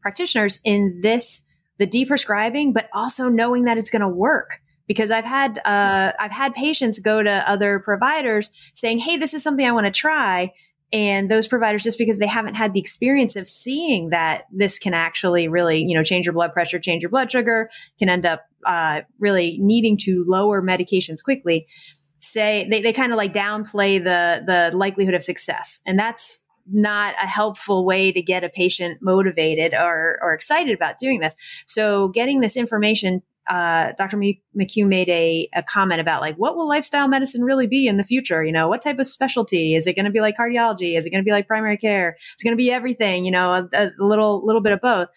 [0.00, 1.46] practitioners in this,
[1.78, 6.32] the deprescribing, but also knowing that it's going to work because I've had uh, I've
[6.32, 10.52] had patients go to other providers saying, "Hey, this is something I want to try,"
[10.92, 14.94] and those providers just because they haven't had the experience of seeing that this can
[14.94, 18.46] actually really you know change your blood pressure change your blood sugar can end up
[18.66, 21.66] uh, really needing to lower medications quickly
[22.18, 27.14] say they, they kind of like downplay the the likelihood of success and that's not
[27.22, 31.34] a helpful way to get a patient motivated or, or excited about doing this.
[31.66, 34.16] So getting this information uh, Dr.
[34.16, 38.04] McHugh made a, a comment about like, what will lifestyle medicine really be in the
[38.04, 38.44] future?
[38.44, 39.74] You know, what type of specialty?
[39.74, 40.96] Is it going to be like cardiology?
[40.96, 42.16] Is it going to be like primary care?
[42.32, 45.08] It's going to be everything, you know, a, a little, little bit of both.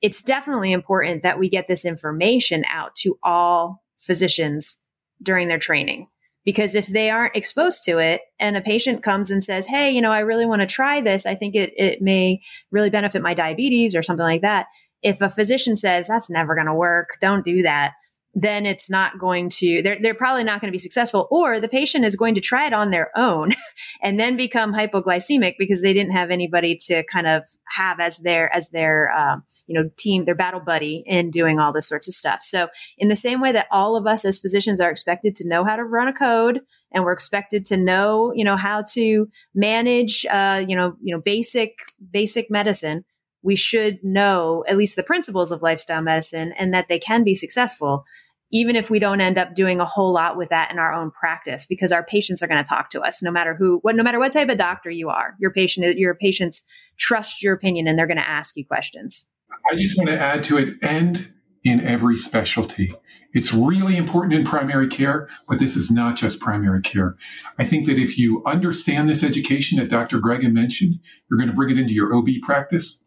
[0.00, 4.78] It's definitely important that we get this information out to all physicians
[5.20, 6.06] during their training.
[6.44, 10.00] Because if they aren't exposed to it and a patient comes and says, Hey, you
[10.00, 11.26] know, I really want to try this.
[11.26, 12.40] I think it, it may
[12.70, 14.66] really benefit my diabetes or something like that
[15.06, 17.92] if a physician says that's never going to work, don't do that,
[18.34, 21.28] then it's not going to, they're, they're probably not going to be successful.
[21.30, 23.50] Or the patient is going to try it on their own
[24.02, 28.52] and then become hypoglycemic because they didn't have anybody to kind of have as their,
[28.52, 32.14] as their, um, you know, team, their battle buddy in doing all this sorts of
[32.14, 32.42] stuff.
[32.42, 32.66] So
[32.98, 35.76] in the same way that all of us as physicians are expected to know how
[35.76, 40.64] to run a code and we're expected to know, you know, how to manage, uh,
[40.66, 41.76] you know, you know, basic,
[42.10, 43.04] basic medicine
[43.46, 47.34] we should know at least the principles of lifestyle medicine and that they can be
[47.34, 48.04] successful
[48.52, 51.10] even if we don't end up doing a whole lot with that in our own
[51.10, 54.02] practice because our patients are going to talk to us no matter who what no
[54.02, 55.34] matter what type of doctor you are.
[55.40, 56.64] Your patient your patients
[56.98, 59.26] trust your opinion and they're going to ask you questions.
[59.70, 61.32] I just want to add to it and
[61.64, 62.94] in every specialty.
[63.32, 67.16] It's really important in primary care but this is not just primary care.
[67.58, 71.56] I think that if you understand this education that dr grega mentioned you're going to
[71.56, 73.00] bring it into your ob practice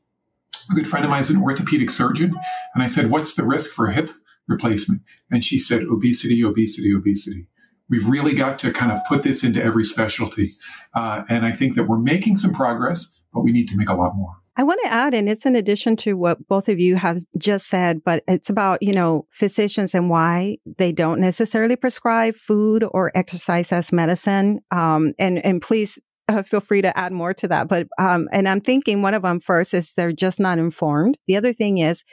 [0.72, 2.36] a good friend of mine is an orthopedic surgeon.
[2.74, 4.09] And I said, what's the risk for hip
[4.47, 5.01] replacement?
[5.32, 7.47] And she said, obesity, obesity, obesity.
[7.89, 10.51] We've really got to kind of put this into every specialty.
[10.93, 13.95] Uh, and I think that we're making some progress, but we need to make a
[13.95, 14.36] lot more.
[14.57, 17.67] I want to add, and it's in addition to what both of you have just
[17.67, 23.11] said, but it's about, you know, physicians and why they don't necessarily prescribe food or
[23.15, 24.59] exercise as medicine.
[24.70, 25.97] Um, and, and please
[26.30, 27.68] uh, feel free to add more to that.
[27.68, 31.18] But, um, and I'm thinking one of them first is they're just not informed.
[31.28, 32.04] The other thing is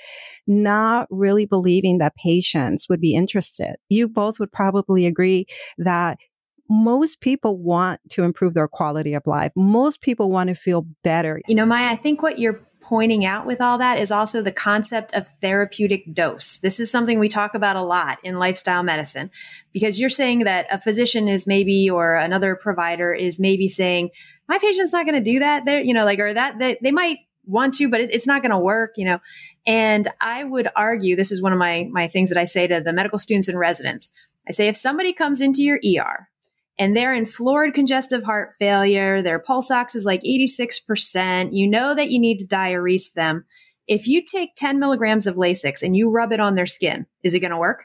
[0.47, 3.77] not really believing that patients would be interested.
[3.89, 5.47] You both would probably agree
[5.79, 6.19] that
[6.69, 9.53] most people want to improve their quality of life.
[9.55, 11.41] Most people want to feel better.
[11.47, 14.53] You know, Maya, I think what you're pointing out with all that is also the
[14.53, 16.59] concept of therapeutic dose.
[16.59, 19.31] This is something we talk about a lot in lifestyle medicine
[19.73, 24.11] because you're saying that a physician is maybe or another provider is maybe saying,
[24.49, 25.65] my patient's not going to do that.
[25.65, 28.53] They're, you know, like, or that, they, they might want to, but it's not going
[28.53, 29.19] to work, you know.
[29.67, 32.81] And I would argue this is one of my my things that I say to
[32.81, 34.11] the medical students and residents.
[34.49, 36.29] I say if somebody comes into your ER
[36.79, 39.23] and they're in florid congestive heart failure.
[39.23, 41.51] Their pulse ox is like 86%.
[41.53, 43.45] You know that you need to diurese them.
[43.87, 47.35] If you take 10 milligrams of Lasix and you rub it on their skin, is
[47.35, 47.85] it going to work?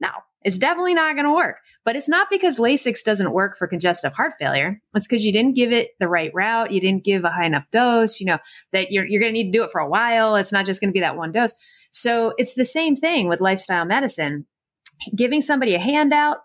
[0.00, 0.10] No,
[0.42, 1.56] it's definitely not going to work.
[1.84, 4.80] But it's not because Lasix doesn't work for congestive heart failure.
[4.94, 6.70] It's because you didn't give it the right route.
[6.70, 8.38] You didn't give a high enough dose, you know,
[8.72, 10.36] that you're, you're going to need to do it for a while.
[10.36, 11.54] It's not just going to be that one dose.
[11.90, 14.46] So it's the same thing with lifestyle medicine.
[15.14, 16.38] Giving somebody a handout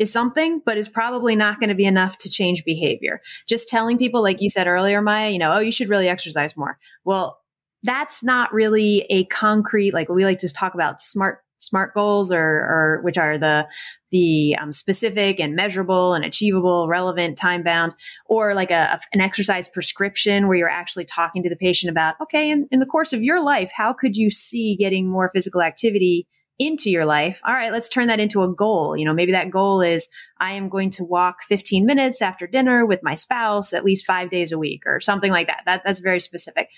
[0.00, 3.20] is something, but is probably not going to be enough to change behavior.
[3.46, 6.56] Just telling people, like you said earlier, Maya, you know, oh, you should really exercise
[6.56, 6.78] more.
[7.04, 7.38] Well,
[7.82, 12.40] that's not really a concrete, like we like to talk about smart smart goals or,
[12.40, 13.66] or which are the
[14.10, 17.94] the um, specific and measurable and achievable relevant time bound
[18.24, 22.14] or like a, a, an exercise prescription where you're actually talking to the patient about
[22.18, 25.60] okay in, in the course of your life how could you see getting more physical
[25.60, 26.26] activity
[26.60, 27.40] into your life.
[27.44, 28.94] All right, let's turn that into a goal.
[28.94, 32.84] You know, maybe that goal is I am going to walk 15 minutes after dinner
[32.84, 35.62] with my spouse at least five days a week or something like that.
[35.64, 36.68] that that's very specific.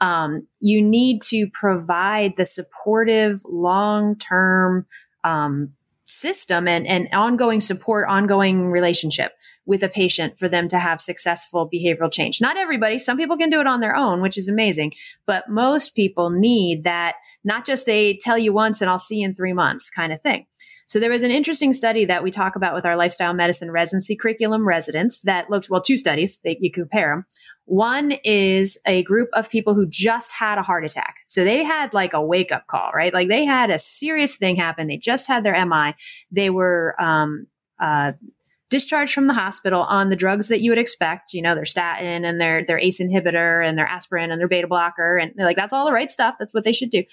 [0.00, 4.86] Um, you need to provide the supportive long term
[5.22, 5.74] um,
[6.10, 9.32] system and, and ongoing support, ongoing relationship
[9.66, 12.40] with a patient for them to have successful behavioral change.
[12.40, 12.98] Not everybody.
[12.98, 14.92] Some people can do it on their own, which is amazing,
[15.26, 19.26] but most people need that, not just a tell you once and I'll see you
[19.28, 20.46] in three months kind of thing.
[20.86, 24.16] So there was an interesting study that we talk about with our lifestyle medicine residency
[24.16, 27.26] curriculum residents that looked, well, two studies, they, you compare them.
[27.70, 31.18] One is a group of people who just had a heart attack.
[31.24, 33.14] So they had like a wake up call, right?
[33.14, 34.88] Like they had a serious thing happen.
[34.88, 35.94] They just had their MI.
[36.32, 37.46] They were, um,
[37.78, 38.12] uh,
[38.70, 42.24] discharged from the hospital on the drugs that you would expect, you know, their statin
[42.24, 45.16] and their, their ACE inhibitor and their aspirin and their beta blocker.
[45.16, 46.34] And they're like, that's all the right stuff.
[46.40, 47.04] That's what they should do.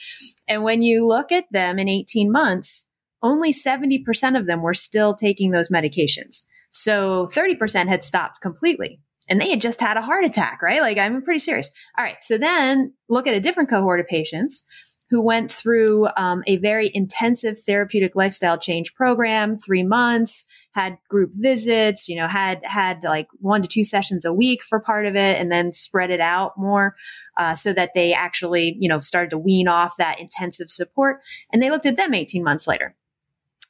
[0.47, 2.88] And when you look at them in 18 months,
[3.22, 6.45] only 70% of them were still taking those medications.
[6.72, 10.82] So 30% had stopped completely and they had just had a heart attack, right?
[10.82, 11.69] Like I'm pretty serious.
[11.97, 12.21] All right.
[12.21, 14.65] So then look at a different cohort of patients
[15.09, 21.32] who went through um, a very intensive therapeutic lifestyle change program, three months, had group
[21.34, 25.15] visits, you know, had had like one to two sessions a week for part of
[25.15, 26.95] it, and then spread it out more,
[27.38, 31.21] uh, so that they actually, you know, started to wean off that intensive support.
[31.51, 32.95] And they looked at them 18 months later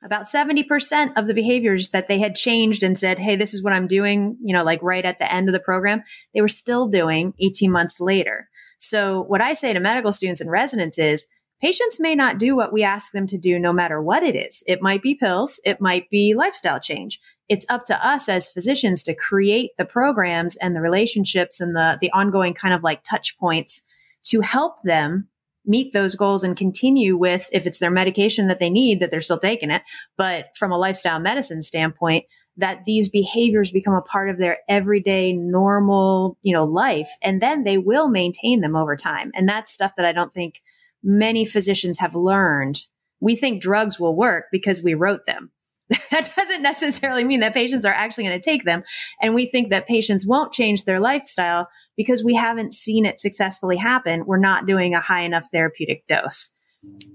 [0.04, 3.74] about 70% of the behaviors that they had changed and said, Hey, this is what
[3.74, 6.88] I'm doing, you know, like right at the end of the program, they were still
[6.88, 8.50] doing 18 months later.
[8.80, 11.28] So what I say to medical students and residents is
[11.62, 14.64] patients may not do what we ask them to do no matter what it is.
[14.68, 15.60] It might be pills.
[15.66, 17.20] It might be lifestyle change.
[17.50, 21.98] It's up to us as physicians to create the programs and the relationships and the,
[22.02, 23.82] the ongoing kind of like touch points
[24.24, 25.30] to help them
[25.68, 29.22] meet those goals and continue with, if it's their medication that they need, that they're
[29.22, 29.82] still taking it.
[30.18, 32.26] But from a lifestyle medicine standpoint,
[32.59, 37.09] that these behaviors become a part of their everyday normal, you know, life.
[37.22, 39.32] And then they will maintain them over time.
[39.36, 40.61] And that's stuff that I don't think
[41.03, 42.82] many physicians have learned.
[43.20, 45.51] We think drugs will work because we wrote them.
[46.12, 48.84] that doesn't necessarily mean that patients are actually going to take them.
[49.22, 53.78] And we think that patients won't change their lifestyle because we haven't seen it successfully
[53.78, 54.26] happen.
[54.26, 56.52] We're not doing a high enough therapeutic dose.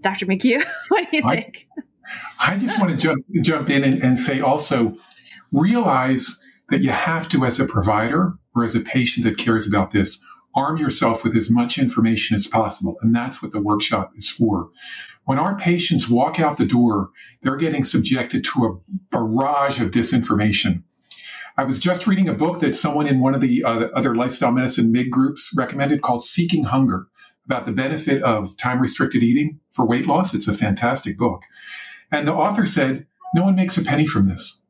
[0.00, 0.26] Dr.
[0.26, 1.68] McHugh, what do you think?
[2.40, 4.96] I, I just want to jump, jump in and, and say also
[5.52, 6.38] realize
[6.70, 10.22] that you have to, as a provider or as a patient that cares about this,
[10.54, 12.96] arm yourself with as much information as possible.
[13.00, 14.70] And that's what the workshop is for.
[15.24, 17.10] When our patients walk out the door,
[17.42, 20.82] they're getting subjected to a barrage of disinformation.
[21.56, 24.52] I was just reading a book that someone in one of the uh, other lifestyle
[24.52, 27.08] medicine MIG groups recommended called Seeking Hunger
[27.44, 30.32] about the benefit of time restricted eating for weight loss.
[30.32, 31.42] It's a fantastic book.
[32.10, 34.62] And the author said, no one makes a penny from this.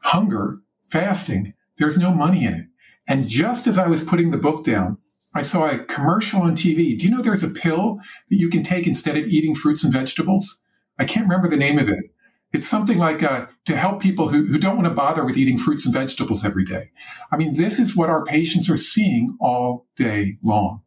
[0.00, 2.66] Hunger, fasting, there's no money in it.
[3.06, 4.98] And just as I was putting the book down,
[5.34, 6.98] I saw a commercial on TV.
[6.98, 7.98] Do you know there's a pill
[8.30, 10.62] that you can take instead of eating fruits and vegetables?
[10.98, 12.14] I can't remember the name of it.
[12.52, 15.58] It's something like uh, to help people who, who don't want to bother with eating
[15.58, 16.92] fruits and vegetables every day.
[17.32, 20.82] I mean, this is what our patients are seeing all day long,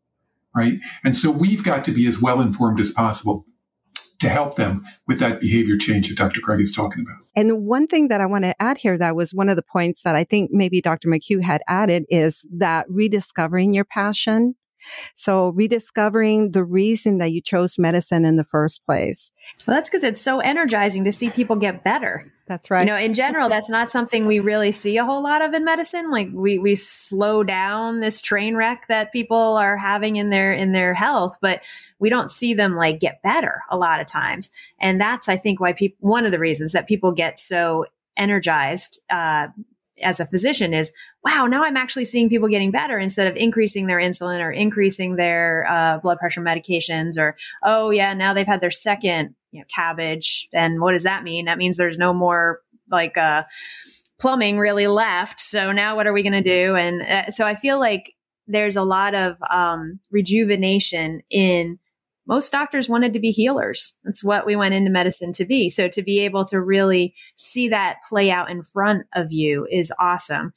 [0.55, 0.79] right?
[1.03, 3.45] And so we've got to be as well informed as possible
[4.20, 6.41] to help them with that behavior change that Dr.
[6.41, 7.28] Craig is talking about.
[7.36, 10.03] And one thing that I want to add here that was one of the points
[10.03, 11.07] that I think maybe Dr.
[11.07, 14.55] McHugh had added is that rediscovering your passion.
[15.13, 19.31] So rediscovering the reason that you chose medicine in the first place.
[19.65, 22.31] Well, that's because it's so energizing to see people get better.
[22.47, 22.81] That's right.
[22.81, 25.65] You know, in general, that's not something we really see a whole lot of in
[25.65, 26.09] medicine.
[26.09, 30.71] Like we we slow down this train wreck that people are having in their in
[30.71, 31.61] their health, but
[31.99, 34.49] we don't see them like get better a lot of times.
[34.79, 37.85] And that's I think why people one of the reasons that people get so
[38.15, 39.47] energized uh,
[40.03, 40.93] as a physician is
[41.23, 45.15] wow now i'm actually seeing people getting better instead of increasing their insulin or increasing
[45.15, 49.65] their uh, blood pressure medications or oh yeah now they've had their second you know,
[49.75, 50.47] CABG.
[50.53, 51.45] And what does that mean?
[51.45, 53.43] That means there's no more like uh,
[54.19, 55.39] plumbing really left.
[55.39, 56.75] So now what are we going to do?
[56.75, 58.13] And uh, so I feel like
[58.47, 61.79] there's a lot of um, rejuvenation in
[62.28, 63.97] most doctors wanted to be healers.
[64.03, 65.69] That's what we went into medicine to be.
[65.69, 69.93] So to be able to really see that play out in front of you is
[69.99, 70.53] awesome.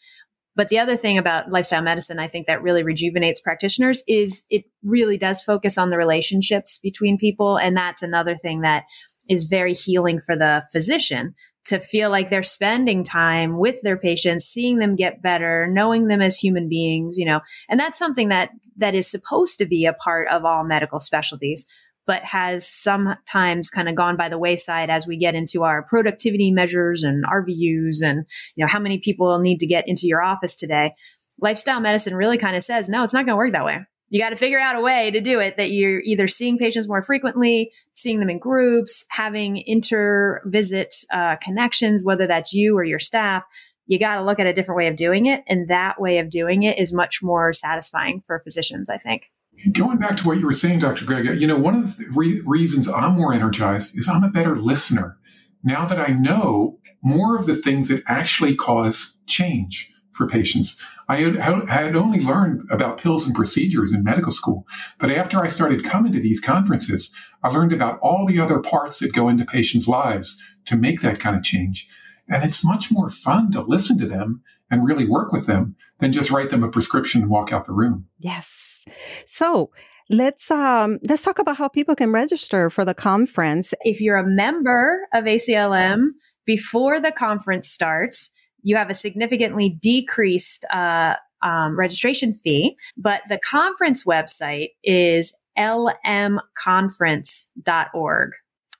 [0.56, 4.64] But the other thing about lifestyle medicine, I think that really rejuvenates practitioners is it
[4.82, 7.56] really does focus on the relationships between people.
[7.56, 8.84] And that's another thing that
[9.28, 11.34] is very healing for the physician
[11.70, 16.22] to feel like they're spending time with their patients, seeing them get better, knowing them
[16.22, 19.92] as human beings, you know, and that's something that, that is supposed to be a
[19.92, 21.66] part of all medical specialties
[22.06, 26.50] but has sometimes kind of gone by the wayside as we get into our productivity
[26.50, 30.56] measures and RVUs and, you know, how many people need to get into your office
[30.56, 30.92] today.
[31.40, 33.86] Lifestyle medicine really kind of says, no, it's not going to work that way.
[34.10, 36.88] You got to figure out a way to do it that you're either seeing patients
[36.88, 42.82] more frequently, seeing them in groups, having inter visit uh, connections, whether that's you or
[42.82, 43.46] your staff.
[43.86, 45.44] You got to look at a different way of doing it.
[45.48, 49.30] And that way of doing it is much more satisfying for physicians, I think.
[49.72, 51.04] Going back to what you were saying, Dr.
[51.04, 54.56] Grega, you know, one of the re- reasons I'm more energized is I'm a better
[54.56, 55.18] listener.
[55.62, 60.76] Now that I know more of the things that actually cause change for patients.
[61.08, 61.36] I had,
[61.68, 64.66] had, only learned about pills and procedures in medical school,
[64.98, 68.98] but after I started coming to these conferences, I learned about all the other parts
[68.98, 70.36] that go into patients' lives
[70.66, 71.88] to make that kind of change.
[72.28, 76.12] And it's much more fun to listen to them and really work with them than
[76.12, 78.06] just write them a prescription and walk out the room.
[78.18, 78.84] Yes.
[79.26, 79.70] So
[80.08, 83.74] let's um, let's talk about how people can register for the conference.
[83.80, 86.10] If you're a member of ACLM
[86.46, 88.30] before the conference starts,
[88.62, 98.30] you have a significantly decreased uh, um, registration fee, but the conference website is lmconference.org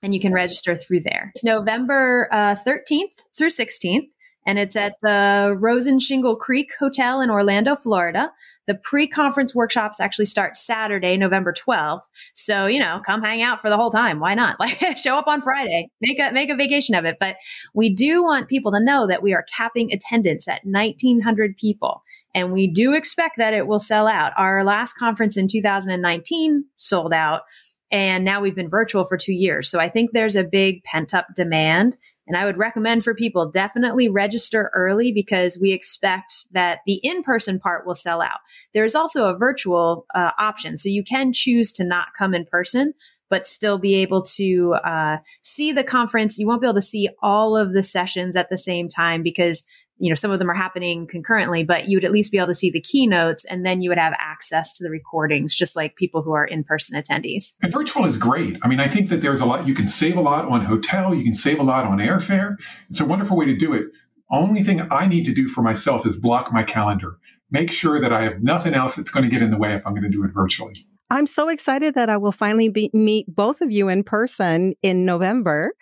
[0.02, 1.30] and you can register through there.
[1.34, 4.08] It's November uh, 13th through 16th
[4.46, 8.32] and it's at the Rosen Shingle Creek Hotel in Orlando, Florida.
[8.66, 12.04] The pre-conference workshops actually start Saturday, November 12th.
[12.32, 14.20] So, you know, come hang out for the whole time.
[14.20, 14.56] Why not?
[14.60, 17.16] Like show up on Friday, make a, make a vacation of it.
[17.18, 17.36] But
[17.74, 22.02] we do want people to know that we are capping attendance at 1900 people.
[22.34, 24.32] And we do expect that it will sell out.
[24.36, 27.42] Our last conference in 2019 sold out.
[27.90, 29.68] And now we've been virtual for two years.
[29.68, 31.96] So I think there's a big pent up demand
[32.26, 37.58] and I would recommend for people definitely register early because we expect that the in-person
[37.58, 38.38] part will sell out.
[38.72, 40.76] There's also a virtual uh, option.
[40.76, 42.94] So you can choose to not come in person,
[43.30, 46.38] but still be able to uh, see the conference.
[46.38, 49.64] You won't be able to see all of the sessions at the same time because
[50.00, 52.46] you know, some of them are happening concurrently, but you would at least be able
[52.46, 55.94] to see the keynotes and then you would have access to the recordings, just like
[55.94, 57.54] people who are in person attendees.
[57.62, 58.56] And virtual is great.
[58.62, 61.14] I mean, I think that there's a lot, you can save a lot on hotel,
[61.14, 62.56] you can save a lot on airfare.
[62.88, 63.88] It's a wonderful way to do it.
[64.30, 67.18] Only thing I need to do for myself is block my calendar,
[67.50, 69.86] make sure that I have nothing else that's going to get in the way if
[69.86, 70.86] I'm going to do it virtually.
[71.10, 75.04] I'm so excited that I will finally be, meet both of you in person in
[75.04, 75.74] November.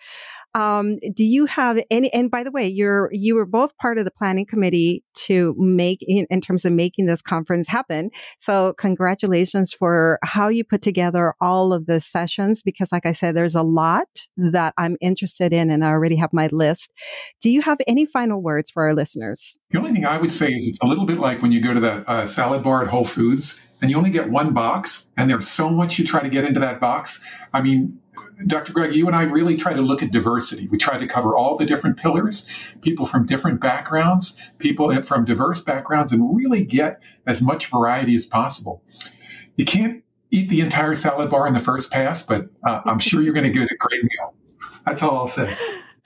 [0.55, 2.11] Um, do you have any?
[2.13, 5.99] And by the way, you're you were both part of the planning committee to make
[6.01, 8.09] in, in terms of making this conference happen.
[8.39, 12.63] So congratulations for how you put together all of the sessions.
[12.63, 16.33] Because, like I said, there's a lot that I'm interested in, and I already have
[16.33, 16.91] my list.
[17.41, 19.57] Do you have any final words for our listeners?
[19.71, 21.73] The only thing I would say is it's a little bit like when you go
[21.73, 25.29] to that uh, salad bar at Whole Foods and you only get one box, and
[25.29, 27.23] there's so much you try to get into that box.
[27.53, 27.99] I mean,
[28.47, 28.73] Dr.
[28.73, 30.67] Grega, you and I really try to look at diversity.
[30.67, 32.47] We try to cover all the different pillars,
[32.81, 38.25] people from different backgrounds, people from diverse backgrounds, and really get as much variety as
[38.25, 38.83] possible.
[39.57, 43.21] You can't eat the entire salad bar in the first pass, but uh, I'm sure
[43.21, 44.33] you're going to get a great meal.
[44.85, 45.55] That's all I'll say.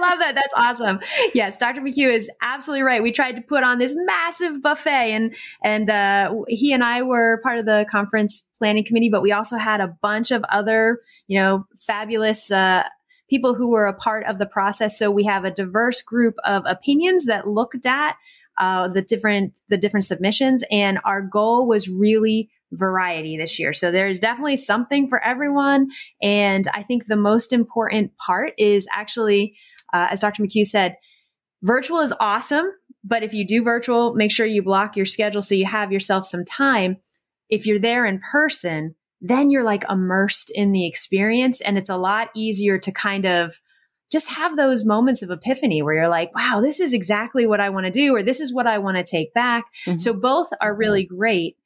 [0.00, 0.34] love that.
[0.34, 1.00] That's awesome.
[1.34, 1.80] Yes, Dr.
[1.80, 3.02] McHugh is absolutely right.
[3.02, 7.40] We tried to put on this massive buffet and, and, uh, he and I were
[7.42, 11.38] part of the conference planning committee, but we also had a bunch of other, you
[11.38, 12.84] know, fabulous, uh,
[13.28, 14.98] people who were a part of the process.
[14.98, 18.16] So we have a diverse group of opinions that looked at
[18.58, 23.72] uh, the different the different submissions, and our goal was really variety this year.
[23.72, 25.88] So there's definitely something for everyone.
[26.22, 29.56] And I think the most important part is actually
[29.92, 30.42] uh, as Dr.
[30.42, 30.96] McHugh said,
[31.62, 32.70] virtual is awesome,
[33.04, 36.24] but if you do virtual, make sure you block your schedule so you have yourself
[36.24, 36.96] some time.
[37.48, 41.96] If you're there in person, then you're like immersed in the experience and it's a
[41.96, 43.60] lot easier to kind of
[44.10, 47.68] just have those moments of epiphany where you're like, wow, this is exactly what I
[47.68, 49.66] want to do, or this is what I want to take back.
[49.86, 49.98] Mm-hmm.
[49.98, 51.56] So both are really great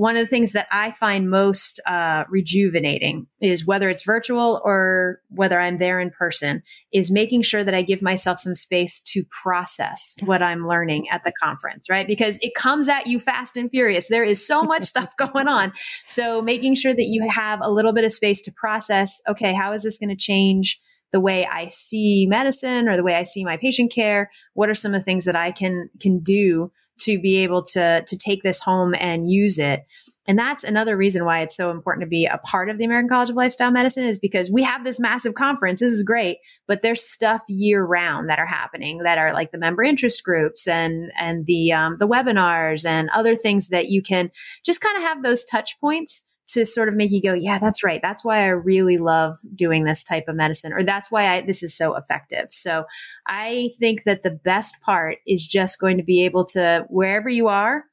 [0.00, 5.20] one of the things that I find most uh, rejuvenating is whether it's virtual or
[5.28, 9.24] whether I'm there in person, is making sure that I give myself some space to
[9.24, 12.06] process what I'm learning at the conference, right?
[12.06, 14.08] Because it comes at you fast and furious.
[14.08, 15.70] There is so much stuff going on.
[16.06, 19.74] So making sure that you have a little bit of space to process, okay, how
[19.74, 20.80] is this going to change?
[21.12, 24.30] The way I see medicine or the way I see my patient care?
[24.54, 28.02] What are some of the things that I can can do to be able to
[28.06, 29.86] to take this home and use it.
[30.26, 33.08] And that's another reason why it's so important to be a part of the American
[33.08, 35.80] College of Lifestyle Medicine is because we have this massive conference.
[35.80, 36.36] This is great,
[36.68, 40.68] but there's stuff year round that are happening that are like the member interest groups
[40.68, 44.30] and and the um, the webinars and other things that you can
[44.64, 47.84] just kind of have those touch points to sort of make you go, yeah, that's
[47.84, 48.00] right.
[48.02, 51.62] That's why I really love doing this type of medicine, or that's why I, this
[51.62, 52.46] is so effective.
[52.50, 52.84] So
[53.26, 57.48] I think that the best part is just going to be able to, wherever you
[57.48, 57.84] are,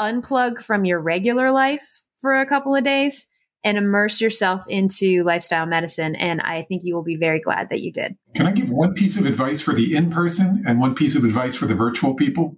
[0.00, 3.28] unplug from your regular life for a couple of days
[3.64, 6.16] and immerse yourself into lifestyle medicine.
[6.16, 8.16] And I think you will be very glad that you did.
[8.34, 11.24] Can I give one piece of advice for the in person and one piece of
[11.24, 12.56] advice for the virtual people?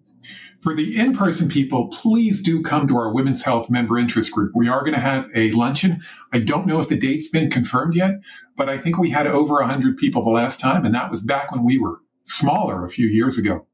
[0.64, 4.52] For the in person people, please do come to our Women's Health member interest group.
[4.54, 6.00] We are going to have a luncheon.
[6.32, 8.20] I don't know if the date's been confirmed yet,
[8.56, 11.52] but I think we had over 100 people the last time, and that was back
[11.52, 13.66] when we were smaller a few years ago.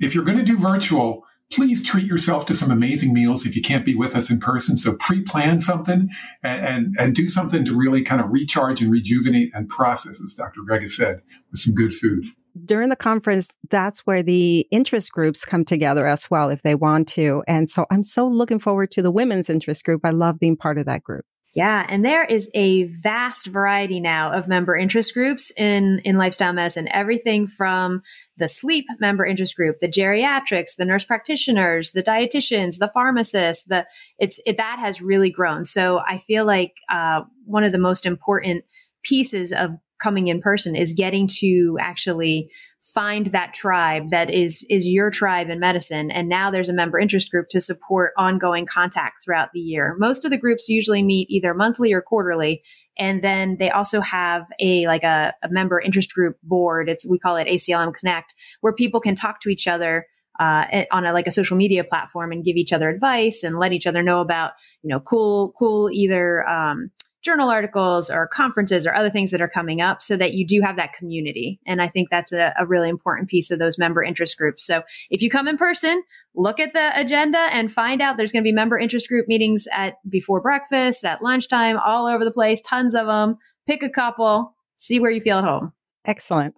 [0.00, 3.60] If you're going to do virtual, please treat yourself to some amazing meals if you
[3.60, 4.78] can't be with us in person.
[4.78, 6.08] So pre-plan something
[6.42, 10.32] and, and, and, do something to really kind of recharge and rejuvenate and process, as
[10.32, 10.62] Dr.
[10.62, 11.20] Grega has said,
[11.50, 12.24] with some good food.
[12.64, 17.08] During the conference, that's where the interest groups come together as well, if they want
[17.08, 17.42] to.
[17.46, 20.02] And so I'm so looking forward to the women's interest group.
[20.04, 21.24] I love being part of that group.
[21.52, 26.52] Yeah, and there is a vast variety now of member interest groups in in lifestyle
[26.52, 26.86] medicine.
[26.92, 28.02] Everything from
[28.36, 33.64] the sleep member interest group, the geriatrics, the nurse practitioners, the dietitians, the pharmacists.
[33.64, 33.84] The
[34.16, 35.64] it's it, that has really grown.
[35.64, 38.64] So I feel like uh, one of the most important
[39.02, 44.88] pieces of coming in person is getting to actually find that tribe that is is
[44.88, 46.10] your tribe in medicine.
[46.10, 49.94] And now there's a member interest group to support ongoing contact throughout the year.
[49.98, 52.62] Most of the groups usually meet either monthly or quarterly.
[52.98, 56.88] And then they also have a like a, a member interest group board.
[56.88, 60.06] It's we call it aclm connect where people can talk to each other
[60.40, 63.72] uh, on a like a social media platform and give each other advice and let
[63.72, 66.90] each other know about you know cool cool either um,
[67.22, 70.60] journal articles or conferences or other things that are coming up so that you do
[70.62, 71.60] have that community.
[71.66, 74.64] And I think that's a, a, really important piece of those member interest groups.
[74.64, 76.02] So if you come in person,
[76.34, 79.66] look at the agenda and find out there's going to be member interest group meetings
[79.74, 83.36] at before breakfast, at lunchtime, all over the place, tons of them.
[83.66, 85.72] Pick a couple, see where you feel at home.
[86.06, 86.54] Excellent.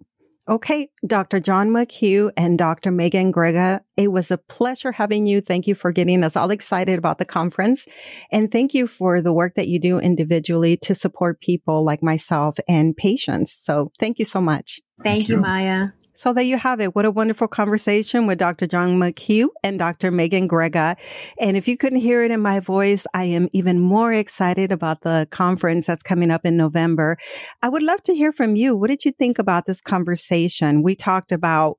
[0.48, 1.38] Okay, Dr.
[1.38, 2.90] John McHugh and Dr.
[2.90, 5.40] Meagan Grega, it was a pleasure having you.
[5.40, 7.86] Thank you for getting us all excited about the conference.
[8.32, 12.58] And thank you for the work that you do individually to support people like myself
[12.68, 13.52] and patients.
[13.52, 14.80] So thank you so much.
[15.02, 15.88] Thank, thank you, Maya.
[16.14, 16.94] So there you have it.
[16.94, 18.66] What a wonderful conversation with Dr.
[18.66, 20.10] John McHugh and Dr.
[20.10, 20.96] Meagan Grega.
[21.40, 25.00] And if you couldn't hear it in my voice, I am even more excited about
[25.00, 27.16] the conference that's coming up in November.
[27.62, 28.76] I would love to hear from you.
[28.76, 30.82] What did you think about this conversation?
[30.82, 31.78] We talked about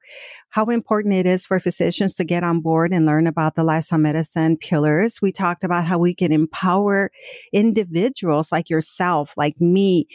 [0.50, 4.00] how important it is for physicians to get on board and learn about the lifestyle
[4.00, 5.22] medicine pillars.
[5.22, 7.12] We talked about how we can empower
[7.52, 10.08] individuals like yourself, like me,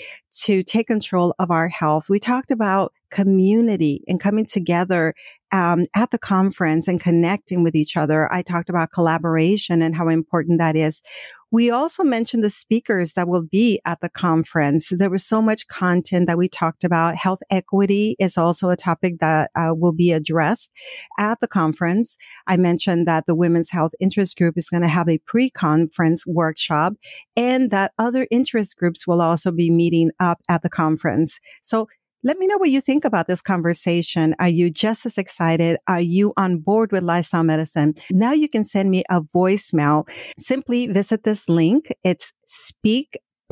[0.42, 2.08] to take control of our health.
[2.08, 5.14] We talked about community and coming together
[5.52, 8.32] um, at the conference and connecting with each other.
[8.32, 11.02] I talked about collaboration and how important that is.
[11.50, 14.92] We also mentioned the speakers that will be at the conference.
[14.94, 17.16] There was so much content that we talked about.
[17.16, 20.70] Health equity is also a topic that uh, will be addressed
[21.18, 22.18] at the conference.
[22.46, 26.92] I mentioned that the Women's Health Interest Group is going to have a pre-conference workshop
[27.34, 31.38] and that other interest groups will also be meeting up at the conference.
[31.62, 31.88] So
[32.24, 34.34] let me know what you think about this conversation.
[34.38, 35.78] Are you just as excited?
[35.86, 37.94] Are you on board with lifestyle medicine?
[38.10, 40.08] Now you can send me a voicemail.
[40.38, 41.88] Simply visit this link.
[42.02, 42.32] It's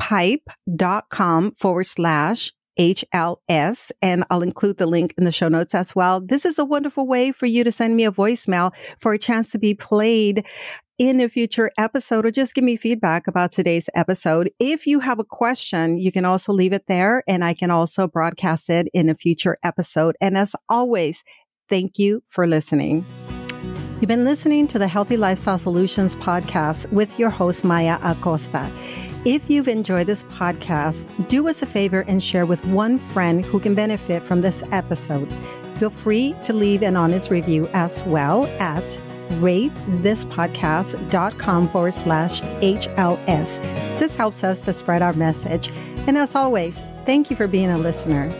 [0.01, 6.21] speakpipe.com forward slash HLS, and I'll include the link in the show notes as well.
[6.21, 9.49] This is a wonderful way for you to send me a voicemail for a chance
[9.51, 10.45] to be played
[10.97, 14.49] in a future episode or just give me feedback about today's episode.
[14.59, 18.07] If you have a question, you can also leave it there and I can also
[18.07, 20.15] broadcast it in a future episode.
[20.21, 21.23] And as always,
[21.69, 23.05] thank you for listening.
[23.95, 28.71] You've been listening to the Healthy Lifestyle Solutions podcast with your host, Maya Acosta.
[29.25, 33.59] If you've enjoyed this podcast, do us a favor and share with one friend who
[33.59, 35.31] can benefit from this episode.
[35.77, 38.83] Feel free to leave an honest review as well at
[39.41, 43.59] ratethispodcast.com forward slash HLS.
[43.99, 45.69] This helps us to spread our message.
[46.07, 48.31] And as always, thank you for being a listener.